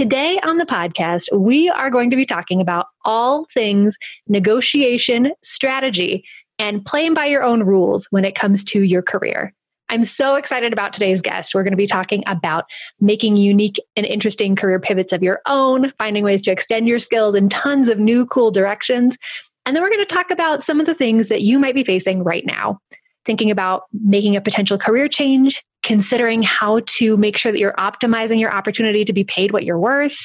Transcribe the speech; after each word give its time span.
Today 0.00 0.40
on 0.44 0.56
the 0.56 0.64
podcast, 0.64 1.26
we 1.30 1.68
are 1.68 1.90
going 1.90 2.08
to 2.08 2.16
be 2.16 2.24
talking 2.24 2.62
about 2.62 2.86
all 3.04 3.44
things 3.52 3.98
negotiation 4.28 5.32
strategy 5.42 6.24
and 6.58 6.82
playing 6.86 7.12
by 7.12 7.26
your 7.26 7.42
own 7.42 7.64
rules 7.64 8.06
when 8.08 8.24
it 8.24 8.34
comes 8.34 8.64
to 8.64 8.82
your 8.82 9.02
career. 9.02 9.52
I'm 9.90 10.04
so 10.04 10.36
excited 10.36 10.72
about 10.72 10.94
today's 10.94 11.20
guest. 11.20 11.54
We're 11.54 11.64
going 11.64 11.74
to 11.74 11.76
be 11.76 11.86
talking 11.86 12.24
about 12.26 12.64
making 12.98 13.36
unique 13.36 13.76
and 13.94 14.06
interesting 14.06 14.56
career 14.56 14.80
pivots 14.80 15.12
of 15.12 15.22
your 15.22 15.42
own, 15.44 15.92
finding 15.98 16.24
ways 16.24 16.40
to 16.42 16.50
extend 16.50 16.88
your 16.88 16.98
skills 16.98 17.34
in 17.34 17.50
tons 17.50 17.90
of 17.90 17.98
new 17.98 18.24
cool 18.24 18.50
directions. 18.50 19.18
And 19.66 19.76
then 19.76 19.82
we're 19.82 19.90
going 19.90 20.00
to 20.00 20.06
talk 20.06 20.30
about 20.30 20.62
some 20.62 20.80
of 20.80 20.86
the 20.86 20.94
things 20.94 21.28
that 21.28 21.42
you 21.42 21.58
might 21.58 21.74
be 21.74 21.84
facing 21.84 22.24
right 22.24 22.46
now, 22.46 22.80
thinking 23.26 23.50
about 23.50 23.82
making 23.92 24.34
a 24.34 24.40
potential 24.40 24.78
career 24.78 25.08
change, 25.08 25.62
considering 25.90 26.40
how 26.40 26.80
to 26.86 27.16
make 27.16 27.36
sure 27.36 27.50
that 27.50 27.58
you're 27.58 27.72
optimizing 27.72 28.38
your 28.38 28.54
opportunity 28.54 29.04
to 29.04 29.12
be 29.12 29.24
paid 29.24 29.50
what 29.50 29.64
you're 29.64 29.76
worth, 29.76 30.24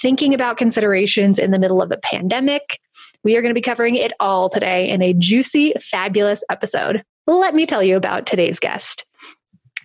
thinking 0.00 0.32
about 0.32 0.58
considerations 0.58 1.40
in 1.40 1.50
the 1.50 1.58
middle 1.58 1.82
of 1.82 1.90
a 1.90 1.96
pandemic. 1.96 2.78
We 3.24 3.36
are 3.36 3.42
going 3.42 3.50
to 3.50 3.58
be 3.58 3.60
covering 3.60 3.96
it 3.96 4.12
all 4.20 4.48
today 4.48 4.88
in 4.88 5.02
a 5.02 5.12
juicy, 5.12 5.72
fabulous 5.80 6.44
episode. 6.48 7.02
Let 7.26 7.52
me 7.52 7.66
tell 7.66 7.82
you 7.82 7.96
about 7.96 8.26
today's 8.26 8.60
guest. 8.60 9.04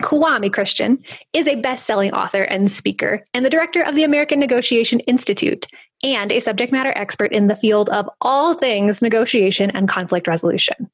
Kwame 0.03 0.53
Christian 0.53 0.99
is 1.33 1.47
a 1.47 1.55
best 1.55 1.87
selling 1.87 2.13
author 2.13 2.43
and 2.43 2.69
speaker, 2.69 3.23
and 3.33 3.43
the 3.43 3.49
director 3.49 3.81
of 3.81 3.95
the 3.95 4.03
American 4.03 4.39
Negotiation 4.39 4.99
Institute, 5.01 5.65
and 6.03 6.31
a 6.31 6.39
subject 6.39 6.71
matter 6.71 6.93
expert 6.95 7.33
in 7.33 7.47
the 7.47 7.55
field 7.55 7.89
of 7.89 8.07
all 8.21 8.53
things 8.53 9.01
negotiation 9.01 9.71
and 9.71 9.89
conflict 9.89 10.27
resolution. 10.27 10.91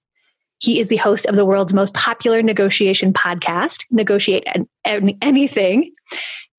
He 0.64 0.80
is 0.80 0.88
the 0.88 0.96
host 0.96 1.26
of 1.26 1.36
the 1.36 1.46
world's 1.46 1.74
most 1.74 1.94
popular 1.94 2.42
negotiation 2.42 3.12
podcast, 3.12 3.84
Negotiate 3.92 4.48
Anything. 4.86 5.92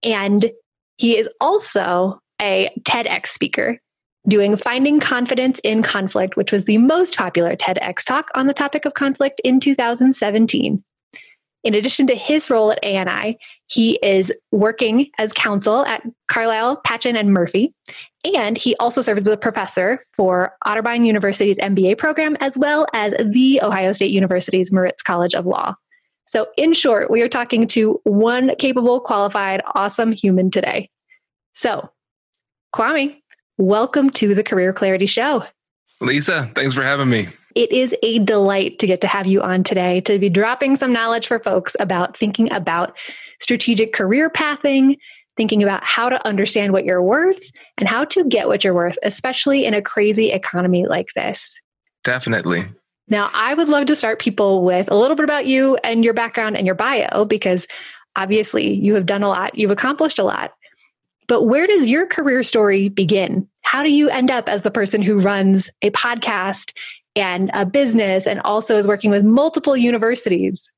And 0.03 0.53
he 0.99 1.17
is 1.17 1.27
also 1.41 2.21
a 2.41 2.71
TEDx 2.83 3.29
speaker 3.29 3.81
doing 4.29 4.57
Finding 4.57 5.01
Confidence 5.01 5.59
in 5.65 5.83
Conflict, 5.83 6.37
which 6.37 6.53
was 6.53 6.67
the 6.67 6.77
most 6.77 7.17
popular 7.17 7.57
TEDx 7.57 8.05
talk 8.05 8.29
on 8.35 8.47
the 8.47 8.53
topic 8.53 8.85
of 8.85 8.93
conflict 8.93 9.41
in 9.43 9.59
2017. 9.59 10.85
In 11.63 11.75
addition 11.75 12.07
to 12.09 12.15
his 12.15 12.51
role 12.51 12.73
at 12.73 12.85
ANI, 12.85 13.39
he 13.69 13.99
is 14.03 14.31
working 14.53 15.09
as 15.19 15.33
counsel 15.33 15.83
at 15.87 16.03
Carlile, 16.29 16.77
Patchen, 16.85 17.17
and 17.17 17.33
Murphy. 17.33 17.73
And 18.33 18.57
he 18.57 18.75
also 18.77 19.03
serves 19.03 19.23
as 19.23 19.29
a 19.29 19.37
professor 19.37 20.01
for 20.15 20.57
Otterbein 20.67 21.05
University's 21.05 21.59
MBA 21.59 21.99
program, 21.99 22.37
as 22.41 22.57
well 22.57 22.87
as 22.95 23.15
the 23.23 23.61
Ohio 23.63 23.93
State 23.93 24.13
University's 24.13 24.73
Moritz 24.73 25.03
College 25.03 25.35
of 25.35 25.45
Law. 25.45 25.75
So, 26.27 26.47
in 26.57 26.73
short, 26.73 27.11
we 27.11 27.21
are 27.21 27.29
talking 27.29 27.67
to 27.69 28.01
one 28.05 28.57
capable, 28.57 28.99
qualified, 28.99 29.61
awesome 29.75 30.11
human 30.11 30.51
today. 30.51 30.91
So, 31.55 31.91
Kwame, 32.75 33.21
welcome 33.59 34.11
to 34.11 34.35
the 34.35 34.43
Career 34.43 34.73
Clarity 34.73 35.07
Show. 35.07 35.45
Lisa, 36.01 36.51
thanks 36.55 36.75
for 36.75 36.83
having 36.83 37.11
me. 37.11 37.29
It 37.55 37.71
is 37.71 37.95
a 38.03 38.19
delight 38.21 38.81
to 38.81 38.87
get 38.87 39.01
to 39.03 39.07
have 39.07 39.27
you 39.27 39.41
on 39.43 39.63
today 39.63 40.01
to 40.03 40.19
be 40.19 40.29
dropping 40.29 40.75
some 40.75 40.93
knowledge 40.93 41.29
for 41.29 41.39
folks 41.39 41.77
about 41.79 42.17
thinking 42.17 42.53
about 42.53 42.97
strategic 43.41 43.93
career 43.93 44.29
pathing, 44.29 44.97
thinking 45.37 45.63
about 45.63 45.85
how 45.85 46.09
to 46.09 46.27
understand 46.27 46.73
what 46.73 46.85
you're 46.85 47.03
worth 47.03 47.51
and 47.79 47.89
how 47.89 48.05
to 48.05 48.25
get 48.25 48.49
what 48.49 48.63
you're 48.63 48.75
worth, 48.75 48.97
especially 49.03 49.65
in 49.65 49.75
a 49.75 49.83
crazy 49.83 50.31
economy 50.31 50.87
like 50.87 51.09
this. 51.15 51.61
Definitely. 52.05 52.67
Now, 53.09 53.31
I 53.35 53.55
would 53.55 53.69
love 53.69 53.87
to 53.87 53.97
start 53.97 54.19
people 54.19 54.63
with 54.63 54.91
a 54.91 54.97
little 54.97 55.17
bit 55.17 55.25
about 55.25 55.47
you 55.47 55.77
and 55.85 56.05
your 56.05 56.15
background 56.15 56.57
and 56.57 56.67
your 56.67 56.75
bio 56.75 57.25
because 57.25 57.67
obviously 58.17 58.73
you 58.73 58.95
have 58.95 59.07
done 59.07 59.23
a 59.23 59.29
lot, 59.29 59.59
you've 59.59 59.71
accomplished 59.71 60.19
a 60.19 60.25
lot. 60.25 60.53
But 61.27 61.43
where 61.43 61.67
does 61.67 61.89
your 61.89 62.07
career 62.07 62.43
story 62.43 62.89
begin? 62.89 63.49
How 63.63 63.83
do 63.83 63.91
you 63.91 64.09
end 64.11 64.31
up 64.31 64.49
as 64.49 64.63
the 64.63 64.71
person 64.71 65.03
who 65.03 65.19
runs 65.19 65.71
a 65.83 65.91
podcast 65.91 66.73
and 67.17 67.51
a 67.55 67.65
business 67.65 68.27
and 68.27 68.41
also 68.41 68.77
is 68.77 68.87
working 68.87 69.11
with 69.11 69.25
multiple 69.25 69.77
universities? 69.77 70.71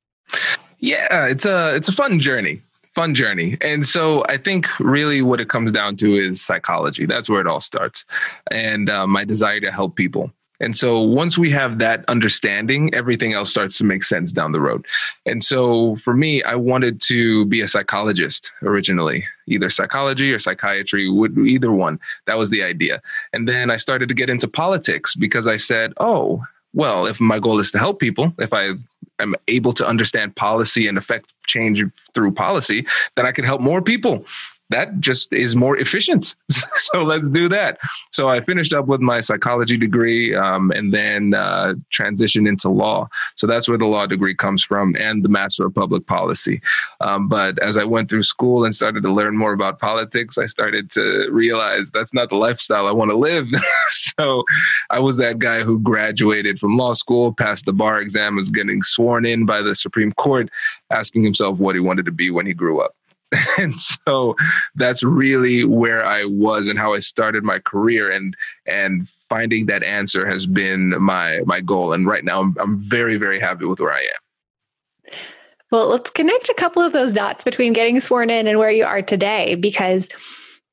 Yeah, 0.79 1.27
it's 1.27 1.47
a 1.47 1.75
it's 1.75 1.89
a 1.89 1.93
fun 1.93 2.21
journey. 2.21 2.61
Fun 2.97 3.15
journey. 3.15 3.59
And 3.61 3.85
so 3.85 4.25
I 4.27 4.39
think 4.39 4.67
really 4.81 5.21
what 5.21 5.39
it 5.39 5.51
comes 5.51 5.71
down 5.71 5.97
to 5.97 6.17
is 6.17 6.41
psychology. 6.41 7.05
That's 7.05 7.29
where 7.29 7.43
it 7.43 7.47
all 7.47 7.61
starts. 7.61 8.07
And 8.51 8.89
uh, 8.89 9.07
my 9.07 9.23
desire 9.23 9.61
to 9.61 9.71
help 9.71 9.97
people. 9.97 10.33
And 10.61 10.75
so 10.75 11.03
once 11.03 11.37
we 11.37 11.51
have 11.51 11.79
that 11.79 12.07
understanding, 12.09 12.95
everything 12.95 13.35
else 13.35 13.51
starts 13.51 13.77
to 13.79 13.85
make 13.85 14.03
sense 14.03 14.33
down 14.33 14.53
the 14.53 14.63
road. 14.63 14.87
And 15.27 15.45
so 15.45 15.97
for 15.97 16.15
me, 16.15 16.43
I 16.45 16.55
wanted 16.55 17.03
to 17.03 17.45
be 17.45 17.61
a 17.61 17.69
psychologist 17.69 18.51
originally, 18.63 19.27
either 19.47 19.69
psychology 19.69 20.33
or 20.33 20.39
psychiatry, 20.39 21.11
would 21.11 21.37
either 21.37 21.73
one. 21.73 22.01
That 22.27 22.39
was 22.39 22.49
the 22.49 22.63
idea. 22.63 23.03
And 23.35 23.47
then 23.47 23.71
I 23.71 23.77
started 23.77 24.09
to 24.09 24.15
get 24.15 24.31
into 24.31 24.49
politics 24.49 25.15
because 25.15 25.47
I 25.47 25.59
said, 25.59 25.93
oh, 26.01 26.43
well, 26.73 27.05
if 27.07 27.21
my 27.21 27.39
goal 27.39 27.59
is 27.59 27.71
to 27.73 27.79
help 27.79 28.01
people, 28.01 28.33
if 28.39 28.55
I 28.55 28.73
am 29.21 29.35
able 29.49 29.73
to 29.73 29.87
understand 29.87 30.37
policy 30.37 30.87
and 30.87 30.99
affect 30.99 31.33
change 31.47 31.83
through 32.15 32.33
policy, 32.33 32.87
then 33.17 33.27
I 33.27 33.33
can 33.33 33.45
help 33.45 33.61
more 33.61 33.83
people 33.83 34.25
that 34.71 34.99
just 35.01 35.33
is 35.33 35.55
more 35.55 35.77
efficient. 35.77 36.35
so 36.77 37.03
let's 37.03 37.29
do 37.29 37.49
that. 37.49 37.79
So 38.11 38.29
I 38.29 38.41
finished 38.41 38.75
up 38.75 38.87
with 38.87 39.01
my 39.01 39.21
psychology 39.21 39.77
degree 39.77 40.35
um, 40.35 40.71
and 40.73 40.93
then 40.93 41.35
uh, 41.35 41.75
transitioned 41.93 42.49
into 42.49 42.69
law. 42.69 43.09
So 43.37 43.47
that's 43.47 43.69
where 43.69 43.79
the 43.79 43.87
law 43.87 44.07
degree 44.07 44.35
comes 44.35 44.65
from 44.65 44.97
and 44.99 45.25
the 45.25 45.29
Master 45.29 45.67
of 45.67 45.75
Public 45.75 46.07
Policy. 46.07 46.61
Um, 47.01 47.29
but 47.29 47.59
as 47.61 47.79
I 47.79 47.85
went 47.85 48.11
through 48.11 48.25
school 48.25 48.65
and 48.65 48.75
started 48.75 49.03
to 49.03 49.13
learn 49.13 49.37
more 49.37 49.53
about 49.53 49.79
politics, 49.79 50.37
I 50.37 50.47
started 50.47 50.91
to 50.93 51.29
realize 51.31 51.91
that's 51.93 52.15
not 52.15 52.31
the 52.31 52.37
lifestyle 52.37 52.87
I 52.87 52.93
want 52.93 53.11
to 53.11 53.17
live. 53.17 53.47
so 53.89 54.43
I 54.91 54.99
was 54.99 55.17
that 55.19 55.39
guy 55.39 55.63
who 55.63 55.79
graduated 55.79 56.59
from 56.59 56.77
law 56.77 56.93
school, 56.93 57.33
passed 57.33 57.67
the 57.67 57.73
bar 57.73 58.01
exam, 58.01 58.37
was 58.37 58.51
getting 58.51 58.83
sworn 58.83 59.27
in 59.27 59.47
by 59.47 59.63
the 59.63 59.75
Supreme 59.75 60.13
Court, 60.13 60.51
asking 60.91 61.23
himself 61.23 61.59
what 61.59 61.75
he 61.77 61.81
wanted 61.81 62.07
to 62.07 62.13
be 62.13 62.31
when 62.31 62.47
he 62.47 62.53
grew 62.53 62.81
up. 62.81 62.97
and 63.59 63.79
so 63.79 64.37
that's 64.75 65.03
really 65.03 65.65
where 65.65 66.05
I 66.05 66.25
was 66.25 66.69
and 66.69 66.79
how 66.79 66.95
I 66.95 67.01
started 67.01 67.45
my 67.45 67.59
career 67.59 68.11
and 68.11 68.37
and 68.67 69.09
finding 69.29 69.67
that 69.67 69.83
answer 69.83 70.27
has 70.27 70.47
been 70.47 71.01
my 71.01 71.41
my 71.47 71.61
goal 71.61 71.93
and 71.93 72.07
right 72.07 72.25
now 72.25 72.41
I'm 72.41 72.55
I'm 72.59 72.79
very 72.79 73.17
very 73.17 73.41
happy 73.41 73.65
with 73.65 73.81
where 73.81 73.93
I 73.93 74.01
am. 74.01 75.15
Well, 75.73 75.89
let's 75.89 76.11
connect 76.11 76.49
a 76.49 76.55
couple 76.55 76.83
of 76.83 76.93
those 76.93 77.13
dots 77.13 77.43
between 77.43 77.73
getting 77.73 78.01
sworn 78.01 78.31
in 78.31 78.47
and 78.47 78.59
where 78.59 78.71
you 78.71 78.85
are 78.85 79.03
today 79.03 79.57
because 79.57 80.09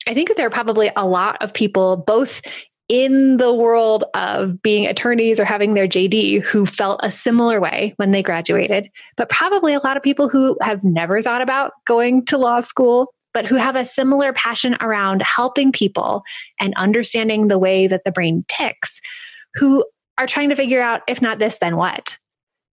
I 0.07 0.13
think 0.13 0.27
that 0.27 0.37
there 0.37 0.45
are 0.45 0.51
probably 0.51 0.91
a 0.95 1.05
lot 1.05 1.41
of 1.41 1.53
people 1.53 1.97
both 1.97 2.41
in 2.89 3.37
the 3.37 3.53
world 3.53 4.03
of 4.13 4.61
being 4.61 4.85
attorneys 4.85 5.39
or 5.39 5.45
having 5.45 5.73
their 5.73 5.87
JD 5.87 6.41
who 6.41 6.65
felt 6.65 6.99
a 7.03 7.11
similar 7.11 7.61
way 7.61 7.93
when 7.97 8.11
they 8.11 8.21
graduated, 8.21 8.89
but 9.15 9.29
probably 9.29 9.73
a 9.73 9.79
lot 9.79 9.97
of 9.97 10.03
people 10.03 10.27
who 10.27 10.57
have 10.61 10.83
never 10.83 11.21
thought 11.21 11.41
about 11.41 11.71
going 11.85 12.25
to 12.25 12.37
law 12.37 12.59
school, 12.59 13.13
but 13.33 13.45
who 13.45 13.55
have 13.55 13.75
a 13.75 13.85
similar 13.85 14.33
passion 14.33 14.75
around 14.81 15.21
helping 15.21 15.71
people 15.71 16.23
and 16.59 16.73
understanding 16.75 17.47
the 17.47 17.59
way 17.59 17.87
that 17.87 18.03
the 18.05 18.11
brain 18.11 18.45
ticks, 18.47 18.99
who 19.55 19.85
are 20.17 20.27
trying 20.27 20.49
to 20.49 20.55
figure 20.55 20.81
out 20.81 21.01
if 21.07 21.21
not 21.21 21.39
this, 21.39 21.57
then 21.59 21.77
what? 21.77 22.17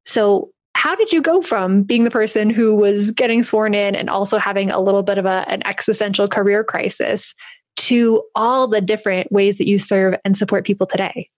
So, 0.06 0.50
how 0.76 0.94
did 0.94 1.12
you 1.12 1.20
go 1.20 1.42
from 1.42 1.82
being 1.82 2.04
the 2.04 2.10
person 2.10 2.48
who 2.48 2.74
was 2.74 3.10
getting 3.10 3.42
sworn 3.42 3.74
in 3.74 3.94
and 3.94 4.08
also 4.08 4.38
having 4.38 4.70
a 4.70 4.80
little 4.80 5.02
bit 5.02 5.18
of 5.18 5.26
a, 5.26 5.44
an 5.48 5.66
existential 5.66 6.26
career 6.26 6.64
crisis 6.64 7.34
to 7.80 8.22
all 8.34 8.68
the 8.68 8.80
different 8.80 9.32
ways 9.32 9.58
that 9.58 9.66
you 9.66 9.78
serve 9.78 10.14
and 10.24 10.36
support 10.36 10.64
people 10.66 10.86
today? 10.86 11.30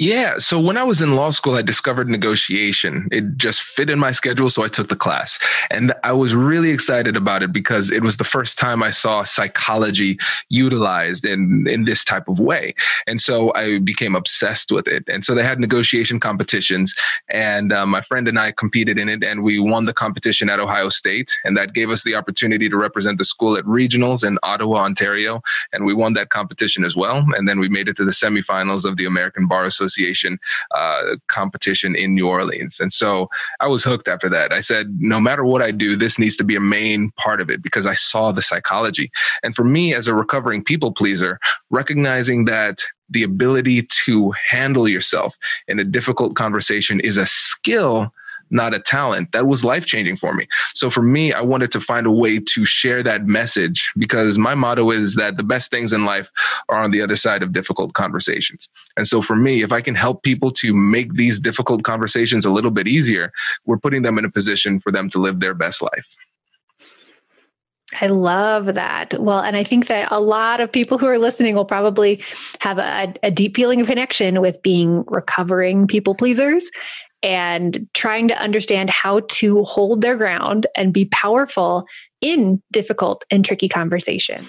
Yeah. 0.00 0.38
So 0.38 0.58
when 0.58 0.78
I 0.78 0.82
was 0.82 1.02
in 1.02 1.14
law 1.14 1.28
school, 1.28 1.56
I 1.56 1.60
discovered 1.60 2.08
negotiation. 2.08 3.06
It 3.12 3.36
just 3.36 3.60
fit 3.60 3.90
in 3.90 3.98
my 3.98 4.12
schedule. 4.12 4.48
So 4.48 4.64
I 4.64 4.68
took 4.68 4.88
the 4.88 4.96
class. 4.96 5.38
And 5.70 5.92
I 6.02 6.12
was 6.12 6.34
really 6.34 6.70
excited 6.70 7.18
about 7.18 7.42
it 7.42 7.52
because 7.52 7.90
it 7.90 8.02
was 8.02 8.16
the 8.16 8.24
first 8.24 8.58
time 8.58 8.82
I 8.82 8.88
saw 8.88 9.24
psychology 9.24 10.18
utilized 10.48 11.26
in, 11.26 11.66
in 11.68 11.84
this 11.84 12.02
type 12.02 12.28
of 12.28 12.40
way. 12.40 12.74
And 13.06 13.20
so 13.20 13.52
I 13.54 13.78
became 13.78 14.14
obsessed 14.14 14.72
with 14.72 14.88
it. 14.88 15.04
And 15.06 15.22
so 15.22 15.34
they 15.34 15.44
had 15.44 15.60
negotiation 15.60 16.18
competitions. 16.18 16.94
And 17.28 17.70
uh, 17.70 17.84
my 17.84 18.00
friend 18.00 18.26
and 18.26 18.38
I 18.38 18.52
competed 18.52 18.98
in 18.98 19.10
it. 19.10 19.22
And 19.22 19.44
we 19.44 19.58
won 19.58 19.84
the 19.84 19.92
competition 19.92 20.48
at 20.48 20.60
Ohio 20.60 20.88
State. 20.88 21.36
And 21.44 21.58
that 21.58 21.74
gave 21.74 21.90
us 21.90 22.04
the 22.04 22.14
opportunity 22.14 22.70
to 22.70 22.76
represent 22.78 23.18
the 23.18 23.26
school 23.26 23.54
at 23.54 23.66
regionals 23.66 24.26
in 24.26 24.38
Ottawa, 24.44 24.78
Ontario. 24.78 25.42
And 25.74 25.84
we 25.84 25.92
won 25.92 26.14
that 26.14 26.30
competition 26.30 26.86
as 26.86 26.96
well. 26.96 27.22
And 27.36 27.46
then 27.46 27.60
we 27.60 27.68
made 27.68 27.86
it 27.86 27.98
to 27.98 28.04
the 28.06 28.12
semifinals 28.12 28.86
of 28.86 28.96
the 28.96 29.04
American 29.04 29.46
Bar 29.46 29.66
Association 29.66 29.89
Association 29.90 30.38
uh, 30.74 31.16
competition 31.26 31.94
in 31.96 32.14
New 32.14 32.28
Orleans. 32.28 32.80
And 32.80 32.92
so 32.92 33.28
I 33.60 33.66
was 33.66 33.84
hooked 33.84 34.08
after 34.08 34.28
that. 34.28 34.52
I 34.52 34.60
said, 34.60 34.96
no 34.98 35.20
matter 35.20 35.44
what 35.44 35.62
I 35.62 35.70
do, 35.70 35.96
this 35.96 36.18
needs 36.18 36.36
to 36.36 36.44
be 36.44 36.56
a 36.56 36.60
main 36.60 37.10
part 37.16 37.40
of 37.40 37.50
it 37.50 37.62
because 37.62 37.86
I 37.86 37.94
saw 37.94 38.32
the 38.32 38.42
psychology. 38.42 39.10
And 39.42 39.54
for 39.54 39.64
me, 39.64 39.94
as 39.94 40.08
a 40.08 40.14
recovering 40.14 40.62
people 40.62 40.92
pleaser, 40.92 41.38
recognizing 41.70 42.44
that 42.46 42.82
the 43.08 43.22
ability 43.24 43.88
to 44.06 44.32
handle 44.50 44.88
yourself 44.88 45.36
in 45.66 45.80
a 45.80 45.84
difficult 45.84 46.36
conversation 46.36 47.00
is 47.00 47.16
a 47.16 47.26
skill 47.26 48.12
not 48.50 48.74
a 48.74 48.80
talent. 48.80 49.32
That 49.32 49.46
was 49.46 49.64
life 49.64 49.86
changing 49.86 50.16
for 50.16 50.34
me. 50.34 50.46
So 50.74 50.90
for 50.90 51.02
me, 51.02 51.32
I 51.32 51.40
wanted 51.40 51.72
to 51.72 51.80
find 51.80 52.06
a 52.06 52.10
way 52.10 52.38
to 52.38 52.64
share 52.64 53.02
that 53.02 53.26
message 53.26 53.90
because 53.96 54.38
my 54.38 54.54
motto 54.54 54.90
is 54.90 55.14
that 55.14 55.36
the 55.36 55.42
best 55.42 55.70
things 55.70 55.92
in 55.92 56.04
life 56.04 56.30
are 56.68 56.78
on 56.78 56.90
the 56.90 57.02
other 57.02 57.16
side 57.16 57.42
of 57.42 57.52
difficult 57.52 57.92
conversations. 57.94 58.68
And 58.96 59.06
so 59.06 59.22
for 59.22 59.36
me, 59.36 59.62
if 59.62 59.72
I 59.72 59.80
can 59.80 59.94
help 59.94 60.22
people 60.22 60.50
to 60.52 60.74
make 60.74 61.14
these 61.14 61.40
difficult 61.40 61.82
conversations 61.82 62.44
a 62.44 62.50
little 62.50 62.70
bit 62.70 62.88
easier, 62.88 63.32
we're 63.66 63.78
putting 63.78 64.02
them 64.02 64.18
in 64.18 64.24
a 64.24 64.30
position 64.30 64.80
for 64.80 64.92
them 64.92 65.08
to 65.10 65.18
live 65.18 65.40
their 65.40 65.54
best 65.54 65.82
life. 65.82 66.16
I 68.00 68.06
love 68.06 68.66
that. 68.74 69.20
Well, 69.20 69.40
and 69.40 69.56
I 69.56 69.64
think 69.64 69.88
that 69.88 70.12
a 70.12 70.20
lot 70.20 70.60
of 70.60 70.70
people 70.70 70.96
who 70.96 71.06
are 71.06 71.18
listening 71.18 71.56
will 71.56 71.64
probably 71.64 72.22
have 72.60 72.78
a, 72.78 73.12
a, 73.22 73.30
deep 73.32 73.56
feeling 73.56 73.80
of 73.80 73.88
connection 73.88 74.40
with 74.40 74.62
being 74.62 75.04
recovering 75.08 75.88
people 75.88 76.14
pleasers 76.14 76.70
and 77.22 77.86
trying 77.94 78.28
to 78.28 78.42
understand 78.42 78.90
how 78.90 79.20
to 79.28 79.62
hold 79.64 80.00
their 80.00 80.16
ground 80.16 80.66
and 80.74 80.92
be 80.92 81.04
powerful 81.06 81.84
in 82.20 82.62
difficult 82.72 83.24
and 83.30 83.44
tricky 83.44 83.68
conversation. 83.68 84.46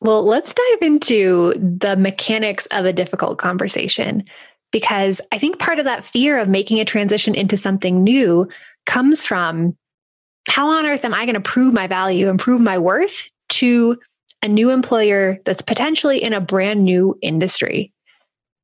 Well, 0.00 0.24
let's 0.24 0.52
dive 0.52 0.82
into 0.82 1.54
the 1.56 1.96
mechanics 1.96 2.66
of 2.66 2.84
a 2.84 2.92
difficult 2.92 3.38
conversation 3.38 4.24
because 4.72 5.20
I 5.30 5.38
think 5.38 5.58
part 5.58 5.78
of 5.78 5.84
that 5.84 6.04
fear 6.04 6.38
of 6.38 6.48
making 6.48 6.80
a 6.80 6.84
transition 6.84 7.34
into 7.34 7.56
something 7.56 8.02
new 8.02 8.48
comes 8.84 9.24
from 9.24 9.76
how 10.48 10.70
on 10.70 10.86
earth 10.86 11.04
am 11.04 11.14
I 11.14 11.24
going 11.24 11.34
to 11.34 11.40
prove 11.40 11.72
my 11.72 11.86
value 11.86 12.28
and 12.28 12.38
prove 12.38 12.60
my 12.60 12.78
worth 12.78 13.28
to 13.50 13.96
a 14.42 14.48
new 14.48 14.70
employer 14.70 15.38
that's 15.44 15.62
potentially 15.62 16.20
in 16.20 16.32
a 16.32 16.40
brand 16.40 16.84
new 16.84 17.16
industry? 17.22 17.92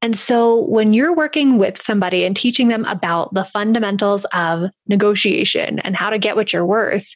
And 0.01 0.17
so 0.17 0.65
when 0.67 0.93
you're 0.93 1.15
working 1.15 1.59
with 1.59 1.83
somebody 1.83 2.25
and 2.25 2.37
teaching 2.37 2.69
them 2.69 2.85
about 2.85 3.35
the 3.35 3.45
fundamentals 3.45 4.25
of 4.27 4.71
negotiation 4.87 5.81
and 5.81 5.97
how 5.97 6.11
to 6.11 6.19
get 6.19 6.37
what 6.37 6.53
you're 6.53 6.67
worth, 6.67 7.09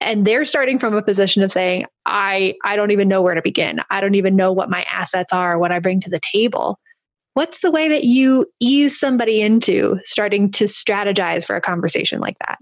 and 0.00 0.26
they're 0.26 0.44
starting 0.44 0.78
from 0.78 0.94
a 0.94 1.02
position 1.02 1.42
of 1.42 1.52
saying, 1.52 1.86
I, 2.04 2.54
I 2.64 2.76
don't 2.76 2.90
even 2.90 3.08
know 3.08 3.22
where 3.22 3.34
to 3.34 3.42
begin. 3.42 3.80
I 3.90 4.00
don't 4.00 4.16
even 4.16 4.36
know 4.36 4.52
what 4.52 4.68
my 4.68 4.82
assets 4.90 5.32
are, 5.32 5.58
what 5.58 5.72
I 5.72 5.78
bring 5.78 6.00
to 6.00 6.10
the 6.10 6.20
table. 6.32 6.78
What's 7.34 7.60
the 7.60 7.70
way 7.70 7.88
that 7.88 8.04
you 8.04 8.46
ease 8.60 8.98
somebody 8.98 9.40
into 9.40 9.98
starting 10.04 10.50
to 10.52 10.64
strategize 10.64 11.44
for 11.44 11.54
a 11.54 11.60
conversation 11.60 12.20
like 12.20 12.36
that? 12.46 12.58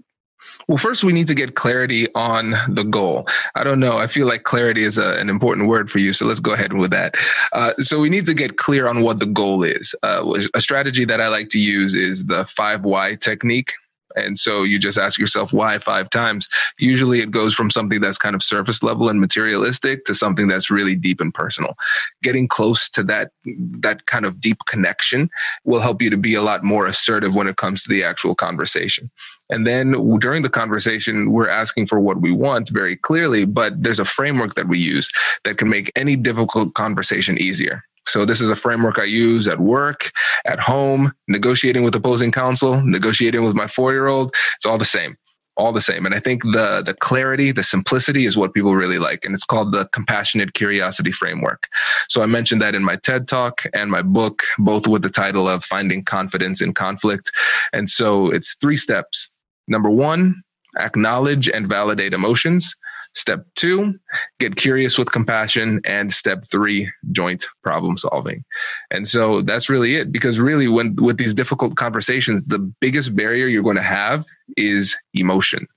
Well, 0.67 0.77
first, 0.77 1.03
we 1.03 1.13
need 1.13 1.27
to 1.27 1.35
get 1.35 1.55
clarity 1.55 2.07
on 2.15 2.55
the 2.69 2.83
goal. 2.83 3.27
I 3.55 3.63
don't 3.63 3.79
know. 3.79 3.97
I 3.97 4.07
feel 4.07 4.27
like 4.27 4.43
clarity 4.43 4.83
is 4.83 4.97
a, 4.97 5.13
an 5.19 5.29
important 5.29 5.67
word 5.67 5.91
for 5.91 5.99
you. 5.99 6.11
So 6.11 6.25
let's 6.25 6.39
go 6.39 6.53
ahead 6.53 6.73
with 6.73 6.91
that. 6.91 7.15
Uh, 7.53 7.73
so 7.79 7.99
we 7.99 8.09
need 8.09 8.25
to 8.25 8.33
get 8.33 8.57
clear 8.57 8.87
on 8.87 9.01
what 9.01 9.19
the 9.19 9.27
goal 9.27 9.63
is. 9.63 9.93
Uh, 10.01 10.39
a 10.53 10.61
strategy 10.61 11.05
that 11.05 11.21
I 11.21 11.27
like 11.27 11.49
to 11.49 11.59
use 11.59 11.93
is 11.93 12.25
the 12.25 12.45
five 12.45 12.83
why 12.83 13.15
technique. 13.15 13.73
And 14.15 14.37
so 14.37 14.63
you 14.63 14.79
just 14.79 14.97
ask 14.97 15.19
yourself 15.19 15.53
why 15.53 15.77
five 15.77 16.09
times. 16.09 16.47
Usually 16.79 17.19
it 17.19 17.31
goes 17.31 17.53
from 17.53 17.69
something 17.69 18.01
that's 18.01 18.17
kind 18.17 18.35
of 18.35 18.41
surface 18.41 18.81
level 18.83 19.09
and 19.09 19.19
materialistic 19.19 20.05
to 20.05 20.13
something 20.13 20.47
that's 20.47 20.71
really 20.71 20.95
deep 20.95 21.21
and 21.21 21.33
personal. 21.33 21.75
Getting 22.23 22.47
close 22.47 22.89
to 22.89 23.03
that 23.03 23.31
that 23.45 24.05
kind 24.05 24.25
of 24.25 24.39
deep 24.41 24.57
connection 24.67 25.29
will 25.63 25.79
help 25.79 26.01
you 26.01 26.09
to 26.09 26.17
be 26.17 26.35
a 26.35 26.41
lot 26.41 26.63
more 26.63 26.87
assertive 26.87 27.35
when 27.35 27.47
it 27.47 27.57
comes 27.57 27.83
to 27.83 27.89
the 27.89 28.03
actual 28.03 28.35
conversation. 28.35 29.09
And 29.49 29.67
then 29.67 29.91
during 30.19 30.41
the 30.41 30.49
conversation, 30.49 31.31
we're 31.31 31.49
asking 31.49 31.85
for 31.85 31.99
what 31.99 32.21
we 32.21 32.31
want 32.31 32.69
very 32.69 32.95
clearly, 32.95 33.45
but 33.45 33.81
there's 33.81 33.99
a 33.99 34.05
framework 34.05 34.55
that 34.55 34.67
we 34.67 34.79
use 34.79 35.11
that 35.43 35.57
can 35.57 35.69
make 35.69 35.91
any 35.95 36.15
difficult 36.15 36.73
conversation 36.73 37.37
easier. 37.37 37.83
So 38.07 38.25
this 38.25 38.41
is 38.41 38.49
a 38.49 38.55
framework 38.55 38.99
I 38.99 39.05
use 39.05 39.47
at 39.47 39.59
work, 39.59 40.11
at 40.45 40.59
home, 40.59 41.13
negotiating 41.27 41.83
with 41.83 41.95
opposing 41.95 42.31
counsel, 42.31 42.81
negotiating 42.81 43.43
with 43.43 43.55
my 43.55 43.67
four-year-old. 43.67 44.33
It's 44.55 44.65
all 44.65 44.77
the 44.77 44.85
same. 44.85 45.17
All 45.57 45.71
the 45.71 45.79
same. 45.79 46.05
And 46.05 46.13
I 46.13 46.19
think 46.19 46.43
the 46.43 46.83
the 46.85 46.93
clarity, 46.93 47.53
the 47.53 47.63
simplicity 47.63 48.25
is 48.25 48.35
what 48.35 48.53
people 48.53 48.75
really 48.75 48.99
like. 48.99 49.23
And 49.23 49.33
it's 49.33 49.45
called 49.45 49.71
the 49.71 49.87
compassionate 49.93 50.53
curiosity 50.53 51.11
framework. 51.11 51.69
So 52.09 52.21
I 52.21 52.25
mentioned 52.25 52.61
that 52.61 52.75
in 52.75 52.83
my 52.83 52.97
TED 52.97 53.25
talk 53.25 53.63
and 53.73 53.89
my 53.89 54.01
book, 54.01 54.43
both 54.59 54.85
with 54.85 55.01
the 55.01 55.09
title 55.09 55.47
of 55.47 55.63
Finding 55.63 56.03
Confidence 56.03 56.61
in 56.61 56.73
Conflict. 56.73 57.31
And 57.71 57.89
so 57.89 58.29
it's 58.31 58.55
three 58.55 58.75
steps. 58.75 59.31
Number 59.69 59.89
one, 59.89 60.43
acknowledge 60.77 61.47
and 61.47 61.69
validate 61.69 62.13
emotions. 62.13 62.75
Step 63.15 63.45
two, 63.55 63.97
get 64.39 64.55
curious 64.55 64.97
with 64.97 65.11
compassion. 65.11 65.81
And 65.85 66.13
step 66.13 66.43
three, 66.51 66.91
joint 67.11 67.45
problem 67.63 67.97
solving. 67.97 68.43
And 68.91 69.07
so 69.07 69.41
that's 69.41 69.69
really 69.69 69.95
it. 69.95 70.11
Because 70.11 70.39
really, 70.39 70.67
when 70.67 70.95
with 70.97 71.17
these 71.17 71.33
difficult 71.33 71.75
conversations, 71.75 72.43
the 72.43 72.59
biggest 72.59 73.15
barrier 73.15 73.47
you're 73.47 73.63
going 73.63 73.77
to 73.77 73.81
have 73.81 74.25
is 74.57 74.95
emotion. 75.13 75.67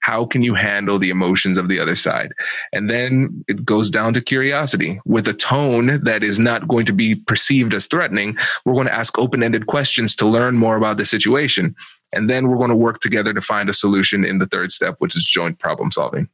How 0.00 0.24
can 0.24 0.42
you 0.42 0.54
handle 0.54 0.98
the 0.98 1.10
emotions 1.10 1.56
of 1.58 1.68
the 1.68 1.78
other 1.78 1.94
side? 1.94 2.32
And 2.72 2.90
then 2.90 3.44
it 3.46 3.64
goes 3.64 3.88
down 3.88 4.14
to 4.14 4.20
curiosity 4.20 5.00
with 5.04 5.28
a 5.28 5.32
tone 5.32 6.02
that 6.02 6.24
is 6.24 6.40
not 6.40 6.66
going 6.66 6.86
to 6.86 6.92
be 6.92 7.14
perceived 7.14 7.72
as 7.72 7.86
threatening. 7.86 8.36
We're 8.64 8.74
going 8.74 8.88
to 8.88 8.94
ask 8.94 9.16
open 9.16 9.44
ended 9.44 9.68
questions 9.68 10.16
to 10.16 10.26
learn 10.26 10.56
more 10.56 10.76
about 10.76 10.96
the 10.96 11.06
situation. 11.06 11.76
And 12.12 12.28
then 12.28 12.48
we're 12.48 12.56
going 12.56 12.70
to 12.70 12.76
work 12.76 12.98
together 12.98 13.32
to 13.32 13.40
find 13.40 13.68
a 13.68 13.72
solution 13.72 14.24
in 14.24 14.38
the 14.38 14.46
third 14.46 14.72
step, 14.72 14.96
which 14.98 15.16
is 15.16 15.24
joint 15.24 15.60
problem 15.60 15.92
solving. 15.92 16.28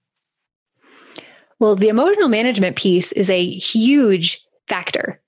Well, 1.58 1.76
the 1.76 1.88
emotional 1.88 2.28
management 2.28 2.76
piece 2.76 3.12
is 3.12 3.30
a 3.30 3.50
huge 3.58 4.42
factor. 4.68 5.20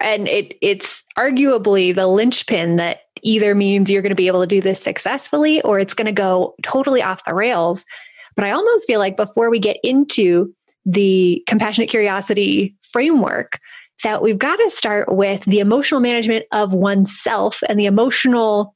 And 0.00 0.28
it 0.28 0.56
it's 0.62 1.02
arguably 1.18 1.94
the 1.94 2.06
linchpin 2.06 2.76
that 2.76 3.00
either 3.22 3.54
means 3.54 3.90
you're 3.90 4.02
going 4.02 4.10
to 4.10 4.16
be 4.16 4.26
able 4.26 4.40
to 4.40 4.46
do 4.46 4.60
this 4.60 4.82
successfully 4.82 5.60
or 5.62 5.78
it's 5.78 5.94
going 5.94 6.06
to 6.06 6.12
go 6.12 6.54
totally 6.62 7.02
off 7.02 7.24
the 7.24 7.34
rails. 7.34 7.84
But 8.36 8.44
I 8.44 8.50
almost 8.50 8.86
feel 8.86 8.98
like 8.98 9.16
before 9.16 9.50
we 9.50 9.58
get 9.58 9.78
into 9.84 10.54
the 10.86 11.42
compassionate 11.46 11.88
curiosity 11.88 12.74
framework, 12.82 13.60
that 14.02 14.22
we've 14.22 14.38
got 14.38 14.56
to 14.56 14.70
start 14.70 15.12
with 15.12 15.44
the 15.44 15.60
emotional 15.60 16.00
management 16.00 16.44
of 16.52 16.72
oneself 16.72 17.62
and 17.68 17.78
the 17.78 17.86
emotional 17.86 18.74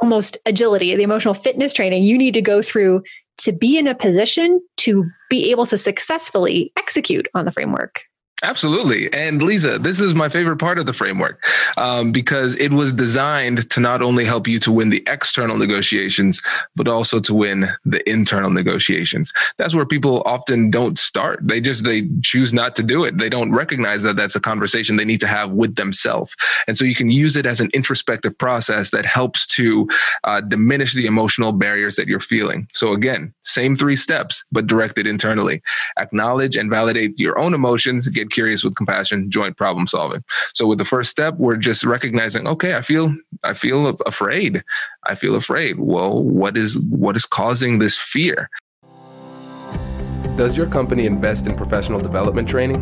almost 0.00 0.38
agility, 0.46 0.94
the 0.94 1.02
emotional 1.02 1.34
fitness 1.34 1.72
training 1.72 2.02
you 2.02 2.16
need 2.16 2.34
to 2.34 2.42
go 2.42 2.62
through 2.62 3.02
to 3.38 3.52
be 3.52 3.78
in 3.78 3.86
a 3.86 3.94
position 3.94 4.60
to 4.78 5.04
be 5.28 5.50
able 5.50 5.66
to 5.66 5.78
successfully 5.78 6.72
execute 6.76 7.28
on 7.34 7.44
the 7.44 7.52
framework. 7.52 8.02
Absolutely. 8.42 9.12
And 9.12 9.42
Lisa, 9.42 9.78
this 9.78 10.00
is 10.00 10.14
my 10.14 10.28
favorite 10.30 10.56
part 10.56 10.78
of 10.78 10.86
the 10.86 10.94
framework 10.94 11.44
um, 11.76 12.10
because 12.10 12.56
it 12.56 12.70
was 12.70 12.90
designed 12.90 13.68
to 13.70 13.80
not 13.80 14.00
only 14.00 14.24
help 14.24 14.48
you 14.48 14.58
to 14.60 14.72
win 14.72 14.88
the 14.88 15.04
external 15.06 15.58
negotiations, 15.58 16.40
but 16.74 16.88
also 16.88 17.20
to 17.20 17.34
win 17.34 17.68
the 17.84 18.08
internal 18.08 18.48
negotiations. 18.50 19.30
That's 19.58 19.74
where 19.74 19.84
people 19.84 20.22
often 20.24 20.70
don't 20.70 20.98
start. 20.98 21.40
They 21.42 21.60
just, 21.60 21.84
they 21.84 22.08
choose 22.22 22.54
not 22.54 22.76
to 22.76 22.82
do 22.82 23.04
it. 23.04 23.18
They 23.18 23.28
don't 23.28 23.52
recognize 23.52 24.02
that 24.04 24.16
that's 24.16 24.36
a 24.36 24.40
conversation 24.40 24.96
they 24.96 25.04
need 25.04 25.20
to 25.20 25.26
have 25.26 25.50
with 25.50 25.76
themselves. 25.76 26.34
And 26.66 26.78
so 26.78 26.86
you 26.86 26.94
can 26.94 27.10
use 27.10 27.36
it 27.36 27.44
as 27.44 27.60
an 27.60 27.70
introspective 27.74 28.38
process 28.38 28.90
that 28.90 29.04
helps 29.04 29.46
to 29.48 29.86
uh, 30.24 30.40
diminish 30.40 30.94
the 30.94 31.04
emotional 31.04 31.52
barriers 31.52 31.96
that 31.96 32.08
you're 32.08 32.20
feeling. 32.20 32.68
So 32.72 32.94
again, 32.94 33.34
same 33.42 33.76
three 33.76 33.96
steps, 33.96 34.46
but 34.50 34.66
directed 34.66 35.06
internally. 35.06 35.60
Acknowledge 35.98 36.56
and 36.56 36.70
validate 36.70 37.20
your 37.20 37.38
own 37.38 37.52
emotions, 37.52 38.08
get 38.08 38.29
curious 38.30 38.64
with 38.64 38.74
compassion, 38.76 39.30
joint 39.30 39.56
problem 39.56 39.86
solving. 39.86 40.24
So 40.54 40.66
with 40.66 40.78
the 40.78 40.84
first 40.84 41.10
step, 41.10 41.34
we're 41.38 41.56
just 41.56 41.84
recognizing, 41.84 42.46
okay, 42.46 42.74
I 42.74 42.80
feel 42.80 43.14
I 43.44 43.54
feel 43.54 43.88
afraid. 44.06 44.62
I 45.06 45.14
feel 45.14 45.34
afraid. 45.34 45.78
Well, 45.78 46.22
what 46.22 46.56
is 46.56 46.78
what 46.78 47.16
is 47.16 47.26
causing 47.26 47.78
this 47.78 47.98
fear? 47.98 48.48
Does 50.36 50.56
your 50.56 50.66
company 50.66 51.06
invest 51.06 51.46
in 51.46 51.54
professional 51.54 52.00
development 52.00 52.48
training? 52.48 52.80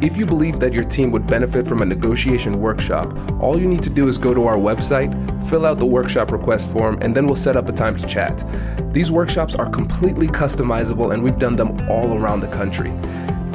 If 0.00 0.16
you 0.16 0.26
believe 0.26 0.60
that 0.60 0.74
your 0.74 0.84
team 0.84 1.10
would 1.12 1.26
benefit 1.26 1.66
from 1.66 1.80
a 1.80 1.84
negotiation 1.84 2.60
workshop, 2.60 3.16
all 3.40 3.58
you 3.58 3.66
need 3.66 3.82
to 3.84 3.90
do 3.90 4.06
is 4.06 4.18
go 4.18 4.34
to 4.34 4.44
our 4.44 4.56
website, 4.56 5.10
fill 5.48 5.64
out 5.64 5.78
the 5.78 5.86
workshop 5.86 6.30
request 6.30 6.68
form, 6.68 6.98
and 7.00 7.16
then 7.16 7.26
we'll 7.26 7.36
set 7.36 7.56
up 7.56 7.68
a 7.68 7.72
time 7.72 7.96
to 7.96 8.06
chat. 8.06 8.44
These 8.92 9.10
workshops 9.10 9.54
are 9.54 9.68
completely 9.70 10.26
customizable 10.26 11.14
and 11.14 11.22
we've 11.22 11.38
done 11.38 11.56
them 11.56 11.88
all 11.88 12.18
around 12.18 12.40
the 12.40 12.48
country. 12.48 12.90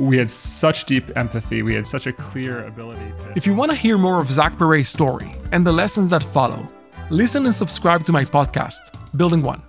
we 0.00 0.16
had 0.16 0.30
such 0.30 0.86
deep 0.86 1.14
empathy. 1.14 1.62
We 1.62 1.74
had 1.74 1.86
such 1.86 2.06
a 2.06 2.12
clear 2.12 2.66
ability 2.66 3.12
to. 3.18 3.32
If 3.36 3.46
you 3.46 3.54
want 3.54 3.70
to 3.70 3.76
hear 3.76 3.98
more 3.98 4.18
of 4.18 4.30
Zach 4.30 4.56
Perret's 4.56 4.88
story 4.88 5.30
and 5.52 5.64
the 5.64 5.72
lessons 5.72 6.08
that 6.08 6.24
follow, 6.24 6.66
listen 7.10 7.44
and 7.44 7.54
subscribe 7.54 8.06
to 8.06 8.12
my 8.12 8.24
podcast, 8.24 8.78
Building 9.16 9.42
One. 9.42 9.62